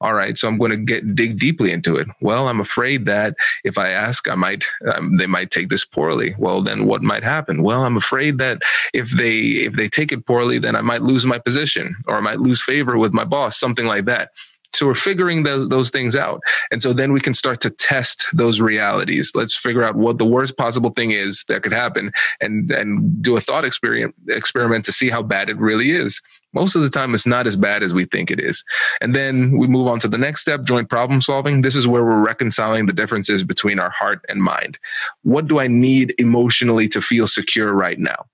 All 0.00 0.14
right, 0.14 0.38
so 0.38 0.48
I'm 0.48 0.56
going 0.56 0.70
to 0.70 0.78
get 0.78 1.14
dig 1.14 1.38
deeply 1.38 1.72
into 1.72 1.96
it. 1.96 2.08
Well, 2.22 2.48
I'm 2.48 2.58
afraid 2.58 3.04
that 3.04 3.34
if 3.64 3.76
I 3.76 3.90
ask, 3.90 4.30
I 4.30 4.34
might 4.34 4.64
um, 4.94 5.18
they 5.18 5.26
might 5.26 5.50
take 5.50 5.68
this 5.68 5.84
poorly. 5.84 6.34
Well, 6.38 6.62
then 6.62 6.86
what 6.86 7.02
might 7.02 7.22
happen? 7.22 7.62
Well, 7.62 7.84
I'm 7.84 7.98
afraid 7.98 8.38
that 8.38 8.62
if 8.94 9.10
they 9.10 9.40
if 9.40 9.74
they 9.74 9.88
take 9.88 10.10
it 10.10 10.24
poorly, 10.24 10.58
then 10.58 10.74
I 10.74 10.80
might 10.80 11.02
lose 11.02 11.26
my 11.26 11.38
position 11.38 11.94
or 12.06 12.16
I 12.16 12.20
might 12.20 12.40
lose 12.40 12.62
favor 12.62 12.96
with 12.96 13.12
my 13.12 13.24
boss, 13.24 13.60
something 13.60 13.84
like 13.84 14.06
that. 14.06 14.30
So 14.80 14.86
we're 14.86 14.94
figuring 14.94 15.42
those, 15.42 15.68
those 15.68 15.90
things 15.90 16.16
out. 16.16 16.40
And 16.70 16.80
so 16.80 16.94
then 16.94 17.12
we 17.12 17.20
can 17.20 17.34
start 17.34 17.60
to 17.60 17.68
test 17.68 18.24
those 18.32 18.62
realities. 18.62 19.30
Let's 19.34 19.54
figure 19.54 19.84
out 19.84 19.94
what 19.94 20.16
the 20.16 20.24
worst 20.24 20.56
possible 20.56 20.88
thing 20.88 21.10
is 21.10 21.44
that 21.48 21.62
could 21.62 21.74
happen 21.74 22.12
and, 22.40 22.70
and 22.70 23.22
do 23.22 23.36
a 23.36 23.42
thought 23.42 23.66
experiment, 23.66 24.14
experiment 24.28 24.86
to 24.86 24.92
see 24.92 25.10
how 25.10 25.22
bad 25.22 25.50
it 25.50 25.58
really 25.58 25.90
is. 25.90 26.22
Most 26.54 26.76
of 26.76 26.80
the 26.80 26.88
time, 26.88 27.12
it's 27.12 27.26
not 27.26 27.46
as 27.46 27.56
bad 27.56 27.82
as 27.82 27.92
we 27.92 28.06
think 28.06 28.30
it 28.30 28.40
is. 28.40 28.64
And 29.02 29.14
then 29.14 29.58
we 29.58 29.66
move 29.66 29.86
on 29.86 30.00
to 30.00 30.08
the 30.08 30.16
next 30.16 30.40
step 30.40 30.62
joint 30.62 30.88
problem 30.88 31.20
solving. 31.20 31.60
This 31.60 31.76
is 31.76 31.86
where 31.86 32.02
we're 32.02 32.24
reconciling 32.24 32.86
the 32.86 32.94
differences 32.94 33.44
between 33.44 33.78
our 33.78 33.90
heart 33.90 34.24
and 34.30 34.42
mind. 34.42 34.78
What 35.24 35.46
do 35.46 35.60
I 35.60 35.66
need 35.66 36.14
emotionally 36.16 36.88
to 36.88 37.02
feel 37.02 37.26
secure 37.26 37.74
right 37.74 37.98
now? 37.98 38.24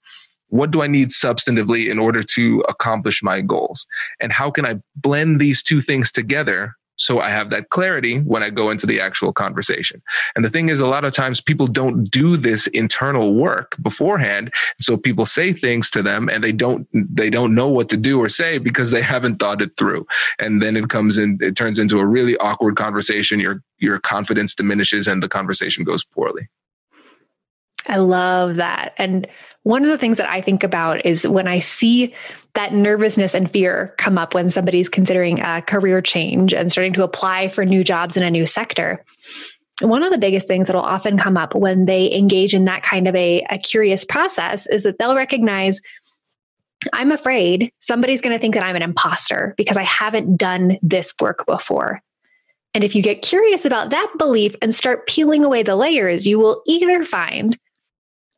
What 0.48 0.70
do 0.70 0.82
I 0.82 0.86
need 0.86 1.08
substantively 1.10 1.88
in 1.88 1.98
order 1.98 2.22
to 2.22 2.64
accomplish 2.68 3.22
my 3.22 3.40
goals? 3.40 3.86
And 4.20 4.32
how 4.32 4.50
can 4.50 4.64
I 4.64 4.80
blend 4.96 5.40
these 5.40 5.62
two 5.62 5.80
things 5.80 6.12
together 6.12 6.74
so 6.96 7.20
I 7.20 7.30
have 7.30 7.50
that 7.50 7.70
clarity 7.70 8.20
when 8.20 8.42
I 8.42 8.50
go 8.50 8.70
into 8.70 8.86
the 8.86 9.00
actual 9.00 9.32
conversation. 9.32 10.02
And 10.34 10.44
the 10.44 10.50
thing 10.50 10.68
is, 10.68 10.80
a 10.80 10.86
lot 10.86 11.04
of 11.04 11.12
times 11.12 11.40
people 11.40 11.66
don't 11.66 12.04
do 12.04 12.36
this 12.36 12.66
internal 12.68 13.34
work 13.34 13.76
beforehand. 13.82 14.52
So 14.80 14.96
people 14.96 15.26
say 15.26 15.52
things 15.52 15.90
to 15.90 16.02
them 16.02 16.28
and 16.28 16.42
they 16.42 16.52
don't 16.52 16.88
they 16.92 17.30
don't 17.30 17.54
know 17.54 17.68
what 17.68 17.88
to 17.90 17.96
do 17.96 18.20
or 18.20 18.28
say 18.28 18.58
because 18.58 18.90
they 18.90 19.02
haven't 19.14 19.36
thought 19.36 19.62
it 19.62 19.76
through. 19.76 20.06
And 20.38 20.62
then 20.62 20.76
it 20.76 20.88
comes 20.88 21.18
in, 21.18 21.38
it 21.40 21.56
turns 21.56 21.78
into 21.78 21.98
a 21.98 22.06
really 22.06 22.36
awkward 22.38 22.76
conversation. 22.76 23.40
Your 23.40 23.62
your 23.78 23.98
confidence 24.00 24.54
diminishes 24.54 25.06
and 25.06 25.22
the 25.22 25.28
conversation 25.28 25.84
goes 25.84 26.02
poorly. 26.02 26.48
I 27.88 27.96
love 27.96 28.56
that. 28.56 28.94
And 28.96 29.26
one 29.62 29.84
of 29.84 29.90
the 29.90 29.98
things 29.98 30.18
that 30.18 30.28
I 30.28 30.40
think 30.40 30.62
about 30.62 31.04
is 31.04 31.26
when 31.26 31.48
I 31.48 31.60
see 31.60 32.14
that 32.54 32.72
nervousness 32.72 33.34
and 33.34 33.50
fear 33.50 33.94
come 33.98 34.18
up 34.18 34.34
when 34.34 34.48
somebody's 34.48 34.88
considering 34.88 35.40
a 35.40 35.62
career 35.62 36.00
change 36.00 36.54
and 36.54 36.70
starting 36.70 36.92
to 36.94 37.02
apply 37.02 37.48
for 37.48 37.64
new 37.64 37.84
jobs 37.84 38.16
in 38.16 38.22
a 38.22 38.30
new 38.30 38.46
sector. 38.46 39.04
One 39.82 40.02
of 40.02 40.10
the 40.10 40.18
biggest 40.18 40.48
things 40.48 40.68
that'll 40.68 40.82
often 40.82 41.18
come 41.18 41.36
up 41.36 41.54
when 41.54 41.84
they 41.84 42.10
engage 42.12 42.54
in 42.54 42.64
that 42.64 42.82
kind 42.82 43.06
of 43.06 43.14
a, 43.14 43.44
a 43.50 43.58
curious 43.58 44.04
process 44.04 44.66
is 44.66 44.84
that 44.84 44.98
they'll 44.98 45.16
recognize 45.16 45.80
I'm 46.92 47.10
afraid 47.10 47.72
somebody's 47.80 48.20
going 48.20 48.34
to 48.34 48.38
think 48.38 48.54
that 48.54 48.64
I'm 48.64 48.76
an 48.76 48.82
imposter 48.82 49.54
because 49.56 49.76
I 49.76 49.82
haven't 49.82 50.36
done 50.36 50.78
this 50.82 51.12
work 51.20 51.44
before. 51.46 52.00
And 52.74 52.84
if 52.84 52.94
you 52.94 53.02
get 53.02 53.22
curious 53.22 53.64
about 53.64 53.90
that 53.90 54.12
belief 54.18 54.54
and 54.60 54.74
start 54.74 55.06
peeling 55.06 55.44
away 55.44 55.62
the 55.62 55.76
layers, 55.76 56.26
you 56.26 56.38
will 56.38 56.62
either 56.66 57.04
find 57.04 57.58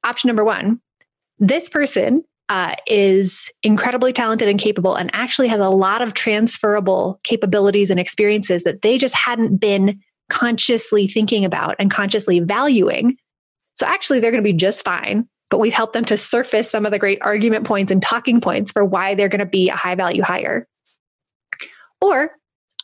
option 0.08 0.28
number 0.28 0.44
one, 0.44 0.80
this 1.38 1.68
person 1.68 2.24
uh, 2.48 2.74
is 2.86 3.50
incredibly 3.62 4.12
talented 4.12 4.48
and 4.48 4.58
capable 4.58 4.94
and 4.94 5.10
actually 5.12 5.48
has 5.48 5.60
a 5.60 5.68
lot 5.68 6.00
of 6.00 6.14
transferable 6.14 7.20
capabilities 7.22 7.90
and 7.90 8.00
experiences 8.00 8.64
that 8.64 8.82
they 8.82 8.96
just 8.96 9.14
hadn't 9.14 9.58
been 9.58 10.00
consciously 10.30 11.06
thinking 11.06 11.44
about 11.44 11.76
and 11.78 11.90
consciously 11.90 12.40
valuing. 12.40 13.16
So 13.76 13.86
actually, 13.86 14.20
they're 14.20 14.30
going 14.30 14.42
to 14.42 14.50
be 14.50 14.56
just 14.56 14.84
fine 14.84 15.28
but 15.50 15.58
we've 15.58 15.72
helped 15.72 15.94
them 15.94 16.04
to 16.06 16.16
surface 16.16 16.70
some 16.70 16.84
of 16.84 16.92
the 16.92 16.98
great 16.98 17.18
argument 17.22 17.66
points 17.66 17.90
and 17.90 18.02
talking 18.02 18.40
points 18.40 18.70
for 18.70 18.84
why 18.84 19.14
they're 19.14 19.28
going 19.28 19.38
to 19.38 19.46
be 19.46 19.68
a 19.68 19.76
high 19.76 19.94
value 19.94 20.22
hire. 20.22 20.66
Or 22.00 22.32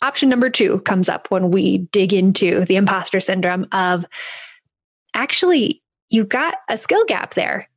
option 0.03 0.29
number 0.29 0.51
two 0.51 0.81
comes 0.81 1.09
up 1.09 1.31
when 1.31 1.51
we 1.51 1.79
dig 1.93 2.13
into 2.13 2.65
the 2.65 2.77
imposter 2.77 3.21
syndrome 3.21 3.67
of 3.73 4.05
actually, 5.15 5.83
you've 6.11 6.29
got 6.29 6.55
a 6.69 6.77
skill 6.77 7.05
gap 7.07 7.35
there. 7.35 7.69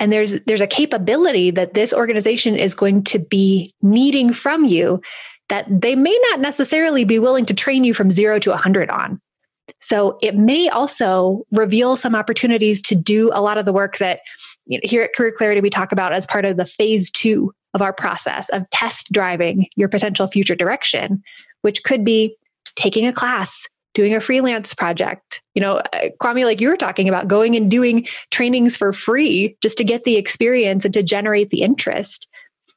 And 0.00 0.12
there's 0.12 0.40
there's 0.44 0.60
a 0.60 0.66
capability 0.66 1.50
that 1.50 1.74
this 1.74 1.92
organization 1.92 2.54
is 2.56 2.74
going 2.74 3.02
to 3.04 3.18
be 3.18 3.74
needing 3.82 4.32
from 4.32 4.64
you 4.64 5.02
that 5.48 5.66
they 5.68 5.96
may 5.96 6.16
not 6.30 6.40
necessarily 6.40 7.04
be 7.04 7.18
willing 7.18 7.46
to 7.46 7.54
train 7.54 7.82
you 7.82 7.94
from 7.94 8.10
zero 8.10 8.38
to 8.38 8.50
100 8.50 8.90
on. 8.90 9.20
So 9.80 10.18
it 10.22 10.36
may 10.36 10.68
also 10.68 11.44
reveal 11.52 11.96
some 11.96 12.14
opportunities 12.14 12.80
to 12.82 12.94
do 12.94 13.30
a 13.32 13.40
lot 13.40 13.58
of 13.58 13.64
the 13.64 13.72
work 13.72 13.98
that 13.98 14.20
you 14.66 14.78
know, 14.78 14.82
here 14.84 15.02
at 15.02 15.14
Career 15.14 15.32
Clarity 15.32 15.60
we 15.60 15.70
talk 15.70 15.92
about 15.92 16.12
as 16.12 16.26
part 16.26 16.44
of 16.44 16.56
the 16.56 16.64
phase 16.64 17.10
two 17.10 17.52
of 17.74 17.82
our 17.82 17.92
process 17.92 18.48
of 18.50 18.68
test 18.70 19.12
driving 19.12 19.66
your 19.76 19.88
potential 19.88 20.26
future 20.26 20.54
direction, 20.54 21.22
which 21.62 21.82
could 21.82 22.04
be 22.04 22.34
taking 22.76 23.06
a 23.06 23.12
class, 23.12 23.66
doing 23.98 24.14
a 24.14 24.20
freelance 24.20 24.74
project. 24.74 25.42
You 25.56 25.60
know, 25.60 25.78
uh, 25.78 26.10
Kwame, 26.22 26.44
like 26.44 26.60
you 26.60 26.68
were 26.68 26.76
talking 26.76 27.08
about, 27.08 27.26
going 27.26 27.56
and 27.56 27.68
doing 27.68 28.06
trainings 28.30 28.76
for 28.76 28.92
free 28.92 29.56
just 29.60 29.76
to 29.78 29.82
get 29.82 30.04
the 30.04 30.14
experience 30.14 30.84
and 30.84 30.94
to 30.94 31.02
generate 31.02 31.50
the 31.50 31.62
interest, 31.62 32.28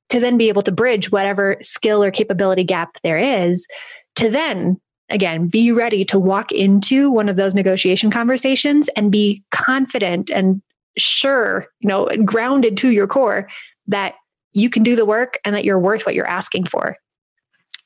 to 0.09 0.19
then 0.19 0.35
be 0.35 0.49
able 0.49 0.63
to 0.63 0.71
bridge 0.71 1.11
whatever 1.11 1.57
skill 1.61 2.03
or 2.03 2.09
capability 2.09 2.63
gap 2.63 2.97
there 3.03 3.19
is, 3.19 3.67
to 4.15 4.31
then 4.31 4.81
again 5.09 5.47
be 5.47 5.71
ready 5.71 6.03
to 6.05 6.17
walk 6.17 6.51
into 6.51 7.11
one 7.11 7.29
of 7.29 7.35
those 7.35 7.53
negotiation 7.53 8.09
conversations 8.09 8.89
and 8.95 9.11
be 9.11 9.43
confident 9.51 10.31
and 10.31 10.59
sure, 10.97 11.67
you 11.81 11.87
know, 11.87 12.09
grounded 12.25 12.77
to 12.77 12.89
your 12.89 13.05
core 13.05 13.47
that 13.85 14.15
you 14.53 14.71
can 14.71 14.81
do 14.81 14.95
the 14.95 15.05
work 15.05 15.37
and 15.45 15.53
that 15.53 15.65
you're 15.65 15.77
worth 15.77 16.03
what 16.03 16.15
you're 16.15 16.25
asking 16.25 16.65
for. 16.65 16.97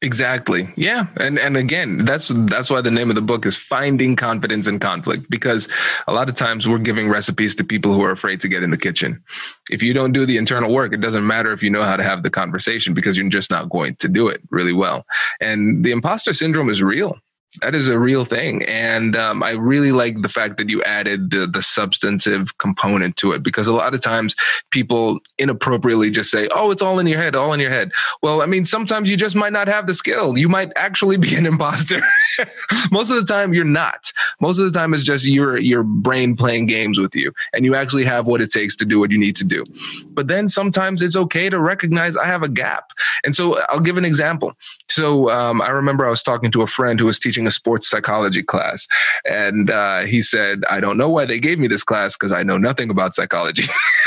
Exactly. 0.05 0.69
Yeah. 0.75 1.07
And 1.17 1.39
and 1.39 1.57
again, 1.57 2.05
that's 2.05 2.27
that's 2.45 2.69
why 2.69 2.79
the 2.81 2.91
name 2.91 3.09
of 3.09 3.15
the 3.15 3.24
book 3.24 3.43
is 3.43 3.55
Finding 3.55 4.15
Confidence 4.15 4.67
in 4.67 4.77
Conflict 4.77 5.27
because 5.31 5.67
a 6.07 6.13
lot 6.13 6.29
of 6.29 6.35
times 6.35 6.67
we're 6.67 6.77
giving 6.77 7.09
recipes 7.09 7.55
to 7.55 7.63
people 7.63 7.91
who 7.91 8.03
are 8.03 8.12
afraid 8.12 8.39
to 8.41 8.47
get 8.47 8.62
in 8.62 8.69
the 8.69 8.77
kitchen. 8.77 9.24
If 9.71 9.81
you 9.81 9.93
don't 9.93 10.12
do 10.12 10.27
the 10.27 10.38
internal 10.38 10.71
work, 10.71 10.93
it 10.93 11.01
doesn't 11.01 11.25
matter 11.25 11.51
if 11.51 11.63
you 11.63 11.71
know 11.71 11.81
how 11.81 11.97
to 11.97 12.03
have 12.03 12.21
the 12.21 12.29
conversation 12.29 12.93
because 12.93 13.17
you're 13.17 13.27
just 13.29 13.50
not 13.50 13.71
going 13.71 13.95
to 13.95 14.07
do 14.07 14.27
it 14.27 14.41
really 14.51 14.74
well. 14.74 15.07
And 15.41 15.83
the 15.83 15.89
imposter 15.89 16.33
syndrome 16.33 16.69
is 16.69 16.83
real 16.83 17.17
that 17.62 17.75
is 17.75 17.89
a 17.89 18.00
real 18.00 18.25
thing. 18.25 18.63
And 18.63 19.15
um, 19.15 19.43
i 19.43 19.51
really 19.51 19.91
like 19.91 20.21
the 20.21 20.29
fact 20.29 20.57
that 20.57 20.69
you 20.69 20.83
added 20.83 21.31
the, 21.31 21.47
the 21.47 21.62
substantive 21.62 22.57
component 22.57 23.15
to 23.17 23.31
it 23.31 23.43
because 23.43 23.67
a 23.67 23.74
lot 23.74 23.93
of 23.93 24.01
times 24.01 24.35
people 24.71 25.19
inappropriately 25.38 26.09
just 26.09 26.31
say 26.31 26.47
oh 26.53 26.71
it's 26.71 26.81
all 26.81 27.00
in 27.00 27.07
your 27.07 27.21
head 27.21 27.35
all 27.35 27.53
in 27.53 27.59
your 27.59 27.69
head. 27.69 27.91
Well 28.21 28.41
i 28.41 28.45
mean 28.45 28.65
sometimes 28.65 29.09
you 29.09 29.17
just 29.17 29.35
might 29.35 29.53
not 29.53 29.67
have 29.67 29.88
the 29.88 29.93
skill. 29.93 30.38
You 30.38 30.50
might 30.50 30.71
actually 30.75 31.17
be 31.25 31.35
an 31.35 31.45
imposter. 31.45 32.01
Most 32.91 33.09
of 33.09 33.17
the 33.17 33.33
time 33.33 33.53
you're 33.53 33.65
not. 33.65 34.12
Most 34.39 34.59
of 34.59 34.71
the 34.71 34.77
time 34.77 34.93
it's 34.93 35.03
just 35.03 35.25
your 35.25 35.57
your 35.57 35.83
brain 35.83 36.35
playing 36.35 36.65
games 36.67 37.00
with 37.00 37.15
you 37.15 37.31
and 37.53 37.65
you 37.65 37.75
actually 37.75 38.05
have 38.05 38.27
what 38.27 38.41
it 38.41 38.51
takes 38.51 38.75
to 38.77 38.85
do 38.85 39.00
what 39.00 39.12
you 39.12 39.17
need 39.17 39.35
to 39.38 39.43
do. 39.43 39.63
But 40.12 40.27
then 40.27 40.47
sometimes 40.47 41.01
it's 41.01 41.15
okay 41.15 41.50
to 41.50 41.59
recognize 41.59 42.17
i 42.17 42.25
have 42.25 42.43
a 42.43 42.50
gap. 42.50 42.91
And 43.24 43.35
so 43.35 43.59
i'll 43.69 43.79
give 43.79 43.97
an 43.97 44.05
example. 44.05 44.53
So 44.89 45.29
um, 45.29 45.62
i 45.62 45.69
remember 45.69 46.05
i 46.05 46.09
was 46.09 46.24
talking 46.24 46.51
to 46.51 46.62
a 46.62 46.67
friend 46.67 47.00
who 47.00 47.05
was 47.05 47.19
teaching 47.19 47.44
teaching 47.45 47.47
a 47.47 47.51
sports 47.51 47.89
psychology 47.89 48.43
class. 48.43 48.87
And 49.25 49.69
uh, 49.69 50.05
he 50.05 50.21
said, 50.21 50.63
I 50.69 50.79
don't 50.79 50.97
know 50.97 51.09
why 51.09 51.25
they 51.25 51.39
gave 51.39 51.59
me 51.59 51.67
this 51.67 51.83
class 51.83 52.15
because 52.15 52.31
I 52.31 52.43
know 52.43 52.57
nothing 52.57 52.89
about 52.89 53.15
psychology. 53.15 53.63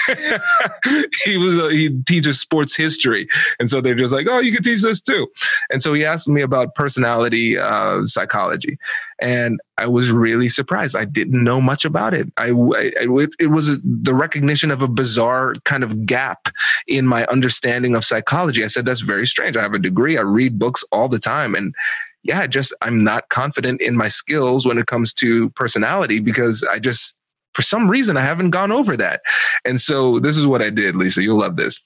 he 1.25 1.37
was 1.37 1.59
a, 1.59 1.71
he 1.71 1.91
teaches 2.07 2.41
sports 2.41 2.77
history, 2.77 3.29
and 3.61 3.69
so 3.69 3.81
they're 3.81 3.95
just 3.95 4.13
like, 4.13 4.27
oh, 4.29 4.41
you 4.41 4.53
can 4.53 4.63
teach 4.63 4.83
this 4.83 5.01
too. 5.01 5.27
And 5.71 5.83
so 5.83 5.93
he 5.95 6.05
asked 6.05 6.29
me 6.29 6.43
about 6.43 6.75
personality 6.75 7.59
uh, 7.59 8.07
psychology, 8.07 8.79
and 9.21 9.61
I 9.77 9.87
was 9.87 10.11
really 10.11 10.49
surprised. 10.49 10.97
I 10.97 11.05
didn't 11.05 11.45
know 11.45 11.61
much 11.61 11.85
about 11.85 12.15
it. 12.15 12.33
I, 12.37 12.51
I 12.51 13.27
it 13.39 13.51
was 13.51 13.69
a, 13.69 13.77
the 13.85 14.15
recognition 14.15 14.71
of 14.71 14.83
a 14.83 14.89
bizarre 14.89 15.55
kind 15.65 15.85
of 15.85 16.07
gap 16.07 16.49
in 16.87 17.07
my 17.07 17.25
understanding 17.27 17.95
of 17.95 18.05
psychology. 18.05 18.65
I 18.65 18.69
said 18.69 18.87
that's 18.87 19.03
very 19.03 19.27
strange. 19.27 19.57
I 19.57 19.63
have 19.63 19.75
a 19.75 19.79
degree. 19.79 20.17
I 20.17 20.23
read 20.23 20.59
books 20.59 20.83
all 20.91 21.09
the 21.09 21.19
time, 21.19 21.55
and 21.55 21.75
yeah, 22.23 22.47
just 22.47 22.75
I'm 22.83 23.05
not 23.05 23.29
confident 23.29 23.81
in 23.81 23.97
my 23.97 24.09
skills 24.09 24.67
when 24.67 24.79
it 24.79 24.87
comes 24.87 25.13
to 25.15 25.51
personality 25.51 26.21
because 26.21 26.65
I 26.65 26.79
just, 26.79 27.17
for 27.55 27.63
some 27.63 27.89
reason, 27.89 28.17
I 28.17 28.23
haven't 28.23 28.51
gone 28.51 28.73
over 28.73 28.97
that. 28.97 29.21
And 29.65 29.81
so 29.81 30.19
this 30.19 30.37
is 30.37 30.47
what 30.47 30.63
I 30.63 30.71
did, 30.71 30.97
Lisa. 30.97 31.23
You'll 31.23 31.39
love 31.39 31.57
this. 31.57 31.81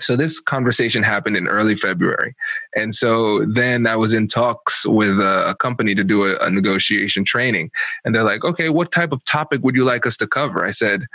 So 0.00 0.14
this 0.14 0.38
conversation 0.38 1.02
happened 1.02 1.36
in 1.36 1.48
early 1.48 1.74
February. 1.74 2.36
And 2.76 2.94
so 2.94 3.44
then 3.46 3.86
I 3.86 3.96
was 3.96 4.14
in 4.14 4.28
talks 4.28 4.86
with 4.86 5.18
a, 5.18 5.56
company 5.58 5.94
to 5.96 6.04
do 6.04 6.24
a, 6.24 6.36
a 6.38 6.50
negotiation 6.50 7.24
training. 7.24 7.70
And 8.04 8.14
they're 8.14 8.22
like, 8.22 8.44
okay, 8.44 8.68
what 8.68 8.92
type 8.92 9.10
of 9.10 9.24
topic 9.24 9.62
would 9.64 9.74
you 9.74 9.84
like 9.84 10.06
us 10.06 10.16
to 10.18 10.26
cover? 10.28 10.64
I 10.64 10.70
said, 10.70 11.06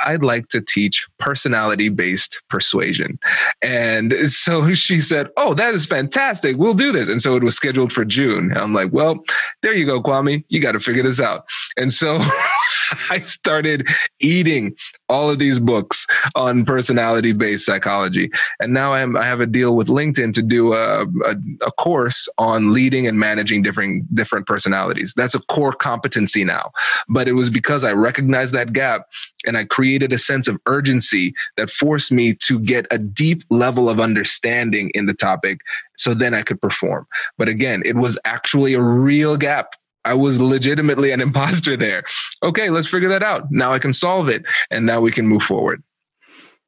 I'd 0.00 0.22
like 0.22 0.48
to 0.48 0.60
teach 0.60 1.06
personality 1.18 1.88
based 1.88 2.40
persuasion. 2.48 3.18
And 3.62 4.12
so 4.30 4.72
she 4.74 5.00
said, 5.00 5.28
Oh, 5.36 5.54
that 5.54 5.74
is 5.74 5.86
fantastic. 5.86 6.56
We'll 6.56 6.74
do 6.74 6.92
this. 6.92 7.08
And 7.08 7.22
so 7.22 7.36
it 7.36 7.42
was 7.42 7.56
scheduled 7.56 7.92
for 7.92 8.04
June. 8.04 8.56
I'm 8.56 8.72
like, 8.72 8.92
Well, 8.92 9.18
there 9.62 9.74
you 9.74 9.86
go, 9.86 10.02
Kwame. 10.02 10.44
You 10.48 10.60
got 10.60 10.72
to 10.72 10.80
figure 10.80 11.02
this 11.02 11.20
out. 11.20 11.44
And 11.76 11.92
so 11.92 12.18
I 13.10 13.20
started 13.22 13.88
eating 14.20 14.76
all 15.08 15.30
of 15.30 15.38
these 15.38 15.58
books 15.58 16.06
on 16.34 16.64
personality 16.64 17.32
based 17.32 17.66
psychology. 17.66 18.30
And 18.60 18.72
now 18.72 18.94
I'm, 18.94 19.16
I 19.16 19.24
have 19.24 19.40
a 19.40 19.46
deal 19.46 19.76
with 19.76 19.88
LinkedIn 19.88 20.32
to 20.34 20.42
do 20.42 20.72
a, 20.72 21.02
a, 21.02 21.36
a, 21.62 21.72
course 21.72 22.28
on 22.38 22.72
leading 22.72 23.06
and 23.06 23.18
managing 23.18 23.62
different, 23.62 24.12
different 24.14 24.46
personalities. 24.46 25.14
That's 25.16 25.34
a 25.34 25.40
core 25.40 25.72
competency 25.72 26.42
now. 26.42 26.70
But 27.08 27.28
it 27.28 27.32
was 27.32 27.50
because 27.50 27.84
I 27.84 27.92
recognized 27.92 28.52
that 28.54 28.72
gap 28.72 29.06
and 29.46 29.56
I 29.56 29.64
created 29.64 30.12
a 30.12 30.18
sense 30.18 30.48
of 30.48 30.58
urgency 30.66 31.34
that 31.56 31.70
forced 31.70 32.10
me 32.10 32.34
to 32.34 32.58
get 32.58 32.86
a 32.90 32.98
deep 32.98 33.44
level 33.50 33.88
of 33.88 34.00
understanding 34.00 34.90
in 34.94 35.06
the 35.06 35.14
topic 35.14 35.60
so 35.96 36.14
then 36.14 36.34
I 36.34 36.42
could 36.42 36.60
perform. 36.60 37.06
But 37.38 37.48
again, 37.48 37.82
it 37.84 37.96
was 37.96 38.18
actually 38.24 38.74
a 38.74 38.80
real 38.80 39.36
gap 39.36 39.74
I 40.06 40.14
was 40.14 40.40
legitimately 40.40 41.10
an 41.10 41.20
imposter 41.26 41.76
there. 41.76 42.04
Okay, 42.42 42.70
let's 42.70 42.86
figure 42.86 43.08
that 43.08 43.22
out. 43.22 43.50
Now 43.50 43.72
I 43.72 43.78
can 43.78 43.92
solve 43.92 44.28
it, 44.28 44.44
and 44.70 44.86
now 44.86 45.00
we 45.00 45.12
can 45.12 45.26
move 45.26 45.42
forward. 45.42 45.82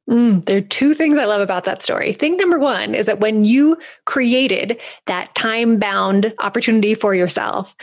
Mm, 0.09 0.43
there 0.45 0.57
are 0.57 0.61
two 0.61 0.95
things 0.95 1.17
I 1.17 1.25
love 1.25 1.41
about 1.41 1.65
that 1.65 1.83
story. 1.83 2.13
Thing 2.13 2.35
number 2.35 2.57
one 2.57 2.95
is 2.95 3.05
that 3.05 3.19
when 3.19 3.43
you 3.43 3.77
created 4.05 4.79
that 5.05 5.33
time 5.35 5.77
bound 5.77 6.33
opportunity 6.39 6.95
for 6.95 7.13
yourself, 7.13 7.75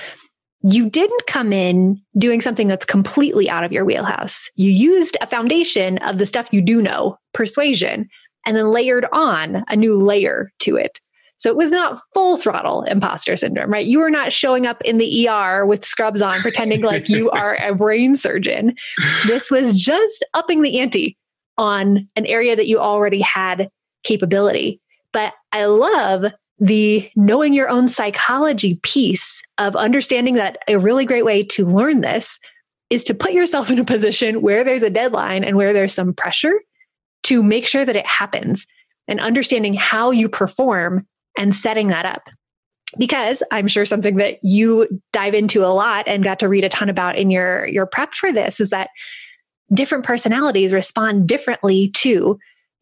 you 0.62 0.90
didn't 0.90 1.26
come 1.28 1.52
in 1.52 2.02
doing 2.18 2.40
something 2.40 2.66
that's 2.66 2.84
completely 2.84 3.48
out 3.48 3.62
of 3.62 3.70
your 3.70 3.84
wheelhouse. 3.84 4.50
You 4.56 4.70
used 4.70 5.16
a 5.20 5.26
foundation 5.28 5.98
of 5.98 6.18
the 6.18 6.26
stuff 6.26 6.48
you 6.50 6.60
do 6.60 6.82
know, 6.82 7.16
persuasion, 7.32 8.08
and 8.44 8.56
then 8.56 8.72
layered 8.72 9.06
on 9.12 9.64
a 9.68 9.76
new 9.76 9.96
layer 9.96 10.50
to 10.60 10.74
it. 10.74 11.00
So 11.38 11.50
it 11.50 11.56
was 11.56 11.70
not 11.70 12.00
full 12.14 12.36
throttle 12.36 12.82
imposter 12.84 13.36
syndrome, 13.36 13.70
right? 13.70 13.86
You 13.86 13.98
were 13.98 14.10
not 14.10 14.32
showing 14.32 14.66
up 14.66 14.82
in 14.82 14.98
the 14.98 15.28
ER 15.28 15.66
with 15.66 15.84
scrubs 15.84 16.22
on, 16.22 16.40
pretending 16.40 16.80
like 16.80 17.08
you 17.08 17.30
are 17.32 17.56
a 17.56 17.74
brain 17.74 18.16
surgeon. 18.16 18.74
This 19.26 19.50
was 19.50 19.80
just 19.80 20.24
upping 20.34 20.62
the 20.62 20.78
ante 20.80 21.16
on 21.58 22.08
an 22.16 22.26
area 22.26 22.56
that 22.56 22.66
you 22.66 22.78
already 22.78 23.20
had 23.20 23.70
capability. 24.02 24.80
But 25.12 25.34
I 25.52 25.66
love 25.66 26.26
the 26.58 27.10
knowing 27.16 27.52
your 27.52 27.68
own 27.68 27.88
psychology 27.88 28.80
piece 28.82 29.42
of 29.58 29.76
understanding 29.76 30.34
that 30.34 30.58
a 30.68 30.78
really 30.78 31.04
great 31.04 31.24
way 31.24 31.42
to 31.42 31.66
learn 31.66 32.00
this 32.00 32.40
is 32.88 33.04
to 33.04 33.14
put 33.14 33.32
yourself 33.32 33.70
in 33.70 33.78
a 33.78 33.84
position 33.84 34.40
where 34.40 34.64
there's 34.64 34.82
a 34.82 34.90
deadline 34.90 35.44
and 35.44 35.56
where 35.56 35.72
there's 35.72 35.94
some 35.94 36.14
pressure 36.14 36.60
to 37.24 37.42
make 37.42 37.66
sure 37.66 37.84
that 37.84 37.96
it 37.96 38.06
happens 38.06 38.66
and 39.08 39.20
understanding 39.20 39.74
how 39.74 40.10
you 40.10 40.28
perform 40.28 41.06
and 41.36 41.54
setting 41.54 41.88
that 41.88 42.06
up. 42.06 42.28
Because 42.98 43.42
I'm 43.50 43.68
sure 43.68 43.84
something 43.84 44.16
that 44.16 44.38
you 44.42 45.00
dive 45.12 45.34
into 45.34 45.64
a 45.64 45.74
lot 45.74 46.06
and 46.06 46.22
got 46.22 46.38
to 46.38 46.48
read 46.48 46.64
a 46.64 46.68
ton 46.68 46.88
about 46.88 47.16
in 47.16 47.30
your, 47.30 47.66
your 47.66 47.84
prep 47.84 48.14
for 48.14 48.32
this 48.32 48.60
is 48.60 48.70
that 48.70 48.90
different 49.72 50.04
personalities 50.04 50.72
respond 50.72 51.26
differently 51.28 51.90
to 51.96 52.38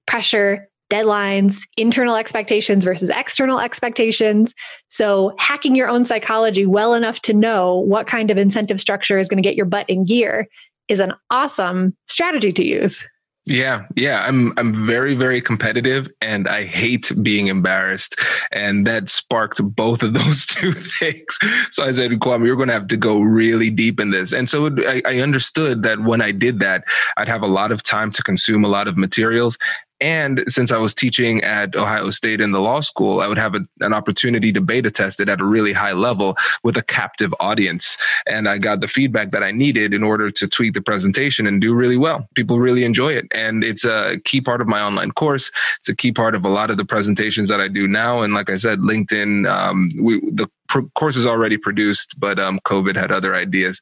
pressure, 0.06 0.68
deadlines, 0.90 1.62
internal 1.76 2.16
expectations 2.16 2.84
versus 2.84 3.10
external 3.10 3.58
expectations. 3.58 4.54
So, 4.88 5.34
hacking 5.38 5.74
your 5.74 5.88
own 5.88 6.04
psychology 6.04 6.66
well 6.66 6.94
enough 6.94 7.20
to 7.22 7.32
know 7.32 7.80
what 7.80 8.06
kind 8.06 8.30
of 8.30 8.36
incentive 8.36 8.80
structure 8.80 9.18
is 9.18 9.28
going 9.28 9.42
to 9.42 9.48
get 9.48 9.56
your 9.56 9.66
butt 9.66 9.88
in 9.88 10.04
gear 10.04 10.46
is 10.88 11.00
an 11.00 11.14
awesome 11.30 11.96
strategy 12.06 12.52
to 12.52 12.64
use. 12.64 13.04
Yeah, 13.46 13.84
yeah, 13.94 14.24
I'm 14.26 14.54
I'm 14.56 14.86
very 14.86 15.14
very 15.14 15.42
competitive 15.42 16.10
and 16.22 16.48
I 16.48 16.64
hate 16.64 17.12
being 17.22 17.48
embarrassed 17.48 18.18
and 18.52 18.86
that 18.86 19.10
sparked 19.10 19.62
both 19.76 20.02
of 20.02 20.14
those 20.18 20.46
two 20.46 20.72
things. 20.72 21.38
So 21.70 21.84
I 21.84 21.92
said, 21.92 22.10
Kwame, 22.12 22.46
you're 22.46 22.56
going 22.56 22.68
to 22.68 22.74
have 22.74 22.86
to 22.86 22.96
go 22.96 23.20
really 23.20 23.68
deep 23.68 24.00
in 24.00 24.12
this. 24.12 24.32
And 24.32 24.48
so 24.48 24.74
I, 24.86 25.02
I 25.04 25.18
understood 25.18 25.82
that 25.82 26.00
when 26.00 26.22
I 26.22 26.32
did 26.32 26.60
that, 26.60 26.84
I'd 27.18 27.28
have 27.28 27.42
a 27.42 27.46
lot 27.46 27.70
of 27.70 27.82
time 27.82 28.12
to 28.12 28.22
consume 28.22 28.64
a 28.64 28.68
lot 28.68 28.88
of 28.88 28.96
materials 28.96 29.58
and 30.00 30.42
since 30.48 30.72
I 30.72 30.78
was 30.78 30.92
teaching 30.92 31.42
at 31.42 31.76
Ohio 31.76 32.10
State 32.10 32.40
in 32.40 32.52
the 32.52 32.60
law 32.60 32.80
school, 32.80 33.20
I 33.20 33.28
would 33.28 33.38
have 33.38 33.54
a, 33.54 33.66
an 33.80 33.92
opportunity 33.92 34.52
to 34.52 34.60
beta 34.60 34.90
test 34.90 35.20
it 35.20 35.28
at 35.28 35.40
a 35.40 35.44
really 35.44 35.72
high 35.72 35.92
level 35.92 36.36
with 36.62 36.76
a 36.76 36.82
captive 36.82 37.34
audience. 37.40 37.96
And 38.26 38.48
I 38.48 38.58
got 38.58 38.80
the 38.80 38.88
feedback 38.88 39.30
that 39.30 39.42
I 39.42 39.50
needed 39.50 39.94
in 39.94 40.02
order 40.02 40.30
to 40.30 40.48
tweak 40.48 40.74
the 40.74 40.82
presentation 40.82 41.46
and 41.46 41.60
do 41.60 41.74
really 41.74 41.96
well. 41.96 42.26
People 42.34 42.58
really 42.58 42.84
enjoy 42.84 43.12
it. 43.12 43.26
And 43.32 43.62
it's 43.62 43.84
a 43.84 44.18
key 44.24 44.40
part 44.40 44.60
of 44.60 44.66
my 44.66 44.80
online 44.80 45.12
course. 45.12 45.50
It's 45.78 45.88
a 45.88 45.96
key 45.96 46.12
part 46.12 46.34
of 46.34 46.44
a 46.44 46.48
lot 46.48 46.70
of 46.70 46.76
the 46.76 46.84
presentations 46.84 47.48
that 47.48 47.60
I 47.60 47.68
do 47.68 47.86
now. 47.86 48.22
And 48.22 48.34
like 48.34 48.50
I 48.50 48.56
said, 48.56 48.80
LinkedIn, 48.80 49.48
um, 49.48 49.90
we, 50.00 50.20
the 50.30 50.48
course 50.94 51.16
is 51.16 51.26
already 51.26 51.56
produced, 51.56 52.18
but 52.18 52.38
um, 52.38 52.58
COVID 52.60 52.96
had 52.96 53.12
other 53.12 53.34
ideas, 53.34 53.80